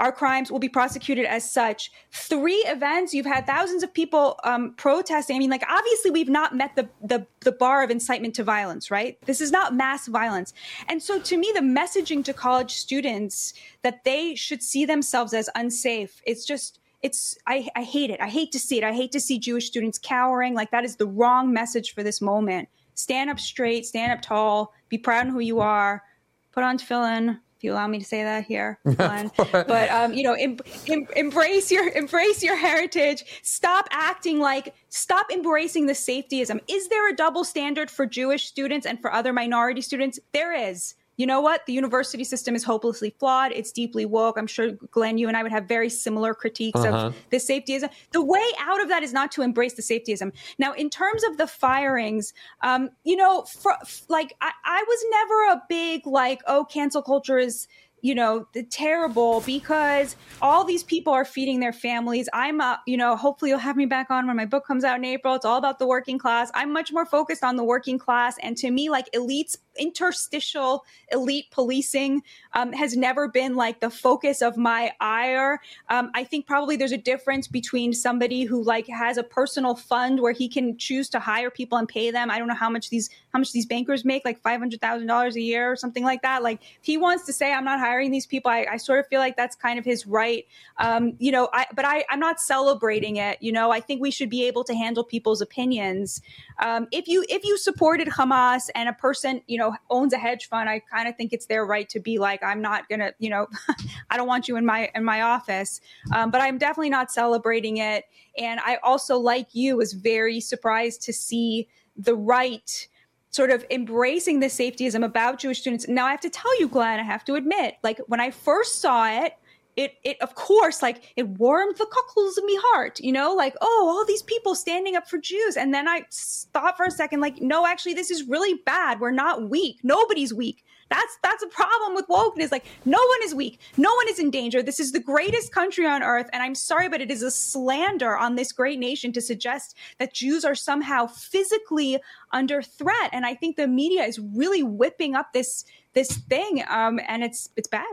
[0.00, 1.90] our crimes will be prosecuted as such.
[2.12, 5.36] Three events, you've had thousands of people um, protesting.
[5.36, 8.90] I mean, like obviously we've not met the, the the bar of incitement to violence,
[8.90, 9.18] right?
[9.26, 10.52] This is not mass violence,
[10.88, 15.50] and so to me, the messaging to college students that they should see themselves as
[15.54, 18.20] unsafe, it's just it's I, I hate it.
[18.20, 18.84] I hate to see it.
[18.84, 20.54] I hate to see Jewish students cowering.
[20.54, 22.68] Like that is the wrong message for this moment.
[22.94, 26.02] Stand up straight, stand up tall, be proud of who you are,
[26.50, 30.34] put on tefillin, if you allow me to say that here, but um, you know,
[30.34, 33.24] em- em- embrace your embrace your heritage.
[33.42, 36.60] Stop acting like stop embracing the safetyism.
[36.68, 40.20] Is there a double standard for Jewish students and for other minority students?
[40.32, 40.94] There is.
[41.18, 41.66] You know what?
[41.66, 43.50] The university system is hopelessly flawed.
[43.52, 44.38] It's deeply woke.
[44.38, 47.08] I'm sure, Glenn, you and I would have very similar critiques uh-huh.
[47.08, 47.90] of the safetyism.
[48.12, 50.32] The way out of that is not to embrace the safetyism.
[50.58, 52.32] Now, in terms of the firings,
[52.62, 53.74] um, you know, for,
[54.08, 57.66] like, I, I was never a big, like, oh, cancel culture is
[58.00, 62.96] you know the terrible because all these people are feeding their families i'm uh, you
[62.96, 65.44] know hopefully you'll have me back on when my book comes out in april it's
[65.44, 68.70] all about the working class i'm much more focused on the working class and to
[68.70, 72.22] me like elites interstitial elite policing
[72.54, 75.60] um, has never been like the focus of my ire.
[75.88, 80.20] Um, I think probably there's a difference between somebody who like has a personal fund
[80.20, 82.30] where he can choose to hire people and pay them.
[82.30, 85.06] I don't know how much these how much these bankers make, like five hundred thousand
[85.06, 86.42] dollars a year or something like that.
[86.42, 89.06] Like if he wants to say I'm not hiring these people, I, I sort of
[89.08, 90.46] feel like that's kind of his right.
[90.78, 93.38] Um, you know, I, but I, I'm not celebrating it.
[93.40, 96.20] You know, I think we should be able to handle people's opinions.
[96.58, 100.48] Um, if you if you supported Hamas and a person you know owns a hedge
[100.48, 103.30] fund, I kind of think it's their right to be like, I'm not gonna, you
[103.30, 103.46] know,
[104.10, 105.80] I don't want you in my in my office.
[106.14, 108.04] Um, but I'm definitely not celebrating it.
[108.36, 112.88] And I also, like you, was very surprised to see the right
[113.30, 115.86] sort of embracing the safetyism about Jewish students.
[115.88, 118.80] Now I have to tell you, Glenn, I have to admit, like when I first
[118.80, 119.34] saw it
[119.78, 123.32] it it of course like it warmed the cockles of me heart you know?
[123.32, 125.56] Like oh all these people standing up for jews.
[125.56, 126.04] And then i
[126.52, 129.00] thought for a second like no actually this is really bad.
[129.00, 129.78] We're not weak.
[129.82, 130.64] Nobody's weak.
[130.90, 132.50] That's that's a problem with wokeness.
[132.50, 133.60] Like no one is weak.
[133.76, 134.62] No one is in danger.
[134.62, 136.28] This is the greatest country on earth.
[136.32, 140.12] And i'm sorry but it is a slander on this great nation to suggest that
[140.12, 141.98] jews are somehow physically
[142.32, 143.10] under threat.
[143.12, 145.64] And i think the media is really whipping up this
[145.98, 147.86] this thing, um, and it's it's bad.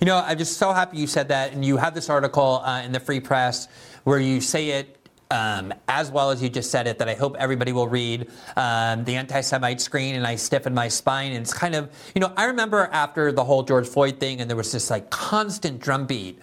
[0.00, 2.82] You know, I'm just so happy you said that, and you have this article uh,
[2.82, 3.68] in the Free Press
[4.02, 4.98] where you say it
[5.30, 9.04] um, as well as you just said it, that I hope everybody will read um,
[9.04, 11.32] the anti Semite screen, and I stiffen my spine.
[11.32, 14.50] And it's kind of, you know, I remember after the whole George Floyd thing, and
[14.50, 16.38] there was this like constant drumbeat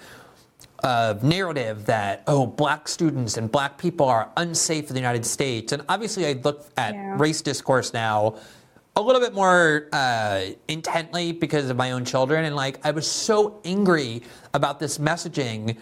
[0.82, 5.74] of narrative that, oh, black students and black people are unsafe in the United States.
[5.74, 7.18] And obviously, I look at yeah.
[7.20, 8.38] race discourse now
[8.96, 12.46] a little bit more uh, intently because of my own children.
[12.46, 15.78] And like, I was so angry about this messaging,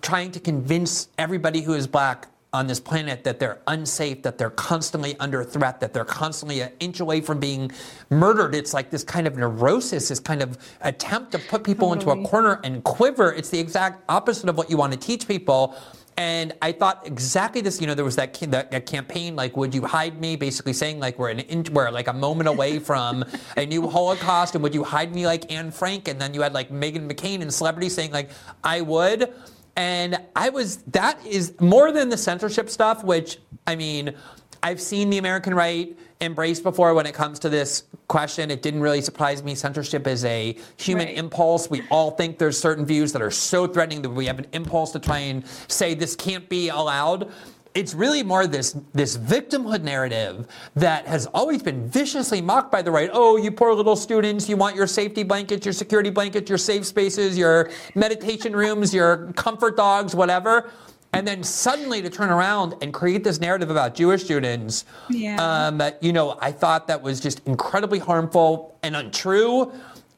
[0.00, 4.48] trying to convince everybody who is black on this planet that they're unsafe, that they're
[4.48, 7.70] constantly under threat, that they're constantly an inch away from being
[8.08, 8.54] murdered.
[8.54, 12.12] It's like this kind of neurosis, this kind of attempt to put people totally.
[12.12, 13.32] into a corner and quiver.
[13.32, 15.76] It's the exact opposite of what you want to teach people.
[16.18, 17.80] And I thought exactly this.
[17.80, 20.98] You know, there was that, that, that campaign, like, "Would you hide me?" Basically saying,
[20.98, 23.24] like, we're an inch, we're like a moment away from
[23.56, 26.08] a new Holocaust, and would you hide me like Anne Frank?
[26.08, 28.30] And then you had like Meghan McCain and celebrities saying, like,
[28.64, 29.32] "I would."
[29.76, 33.38] And I was that is more than the censorship stuff, which
[33.68, 34.12] I mean,
[34.60, 38.50] I've seen the American right embraced before when it comes to this question.
[38.50, 39.54] It didn't really surprise me.
[39.54, 41.16] Censorship is a human right.
[41.16, 41.70] impulse.
[41.70, 44.92] We all think there's certain views that are so threatening that we have an impulse
[44.92, 47.30] to try and say this can't be allowed.
[47.74, 52.90] It's really more this this victimhood narrative that has always been viciously mocked by the
[52.90, 53.10] right.
[53.12, 56.84] Oh, you poor little students, you want your safety blankets, your security blankets, your safe
[56.86, 60.72] spaces, your meditation rooms, your comfort dogs, whatever
[61.12, 65.36] and then suddenly to turn around and create this narrative about Jewish students, yeah.
[65.40, 69.72] um, you know, I thought that was just incredibly harmful and untrue,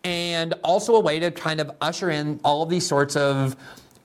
[0.04, 3.56] and also a way to kind of usher in all of these sorts of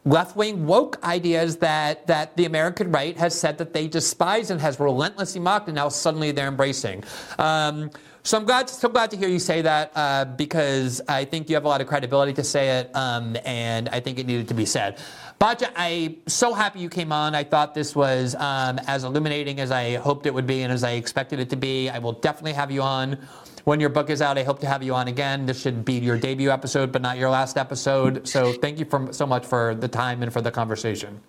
[0.04, 4.80] left-wing woke ideas that that the American right has said that they despise and has
[4.80, 7.04] relentlessly mocked, and now suddenly they're embracing.
[7.40, 7.90] Um,
[8.26, 11.54] so I'm glad, so glad to hear you say that uh, because I think you
[11.56, 14.56] have a lot of credibility to say it, um, and I think it needed to
[14.56, 14.98] be said.
[15.40, 17.36] Batya, I'm so happy you came on.
[17.36, 20.84] I thought this was um, as illuminating as I hoped it would be and as
[20.84, 21.90] I expected it to be.
[21.90, 23.18] I will definitely have you on
[23.66, 24.38] when your book is out.
[24.38, 25.46] I hope to have you on again.
[25.46, 28.28] This should be your debut episode, but not your last episode.
[28.28, 31.20] So thank you for, so much for the time and for the conversation.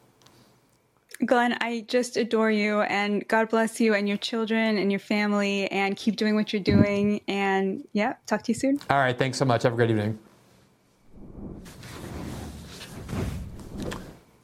[1.25, 5.67] Glenn, I just adore you and God bless you and your children and your family
[5.71, 7.23] and keep doing what you're doing.
[7.27, 8.79] And yeah, talk to you soon.
[8.91, 9.19] All right.
[9.19, 9.63] Thanks so much.
[9.63, 10.19] Have a great evening.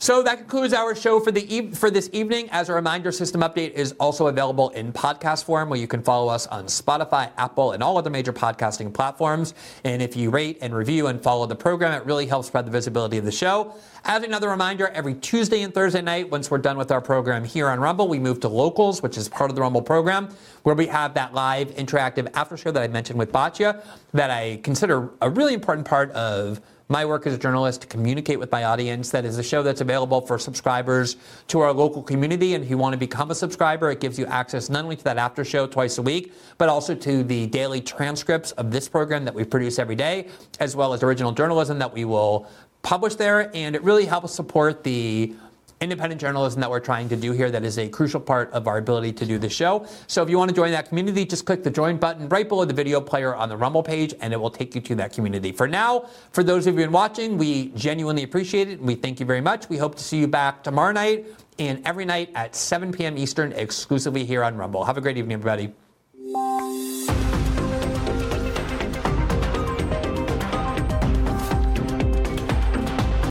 [0.02, 2.50] So that concludes our show for the e- for this evening.
[2.50, 6.26] As a reminder, System Update is also available in podcast form, where you can follow
[6.26, 9.54] us on Spotify, Apple, and all other major podcasting platforms.
[9.84, 12.72] And if you rate and review and follow the program, it really helps spread the
[12.72, 13.76] visibility of the show.
[14.04, 17.68] As another reminder, every Tuesday and Thursday night, once we're done with our program here
[17.68, 20.30] on Rumble, we move to Locals, which is part of the Rumble program,
[20.64, 23.80] where we have that live interactive after show that I mentioned with Batya,
[24.14, 26.60] that I consider a really important part of
[26.92, 29.08] my work as a journalist to communicate with my audience.
[29.10, 31.16] That is a show that's available for subscribers
[31.48, 32.54] to our local community.
[32.54, 35.04] And if you want to become a subscriber, it gives you access not only to
[35.04, 39.24] that after show twice a week, but also to the daily transcripts of this program
[39.24, 40.28] that we produce every day,
[40.60, 42.46] as well as original journalism that we will
[42.82, 43.50] publish there.
[43.56, 45.34] And it really helps support the
[45.82, 48.78] independent journalism that we're trying to do here that is a crucial part of our
[48.78, 49.86] ability to do the show.
[50.06, 52.64] So if you want to join that community, just click the join button right below
[52.64, 55.50] the video player on the Rumble page and it will take you to that community.
[55.50, 59.18] For now, for those of you been watching, we genuinely appreciate it and we thank
[59.18, 59.68] you very much.
[59.68, 61.26] We hope to see you back tomorrow night
[61.58, 63.18] and every night at 7 p.m.
[63.18, 64.84] Eastern exclusively here on Rumble.
[64.84, 65.72] Have a great evening, everybody.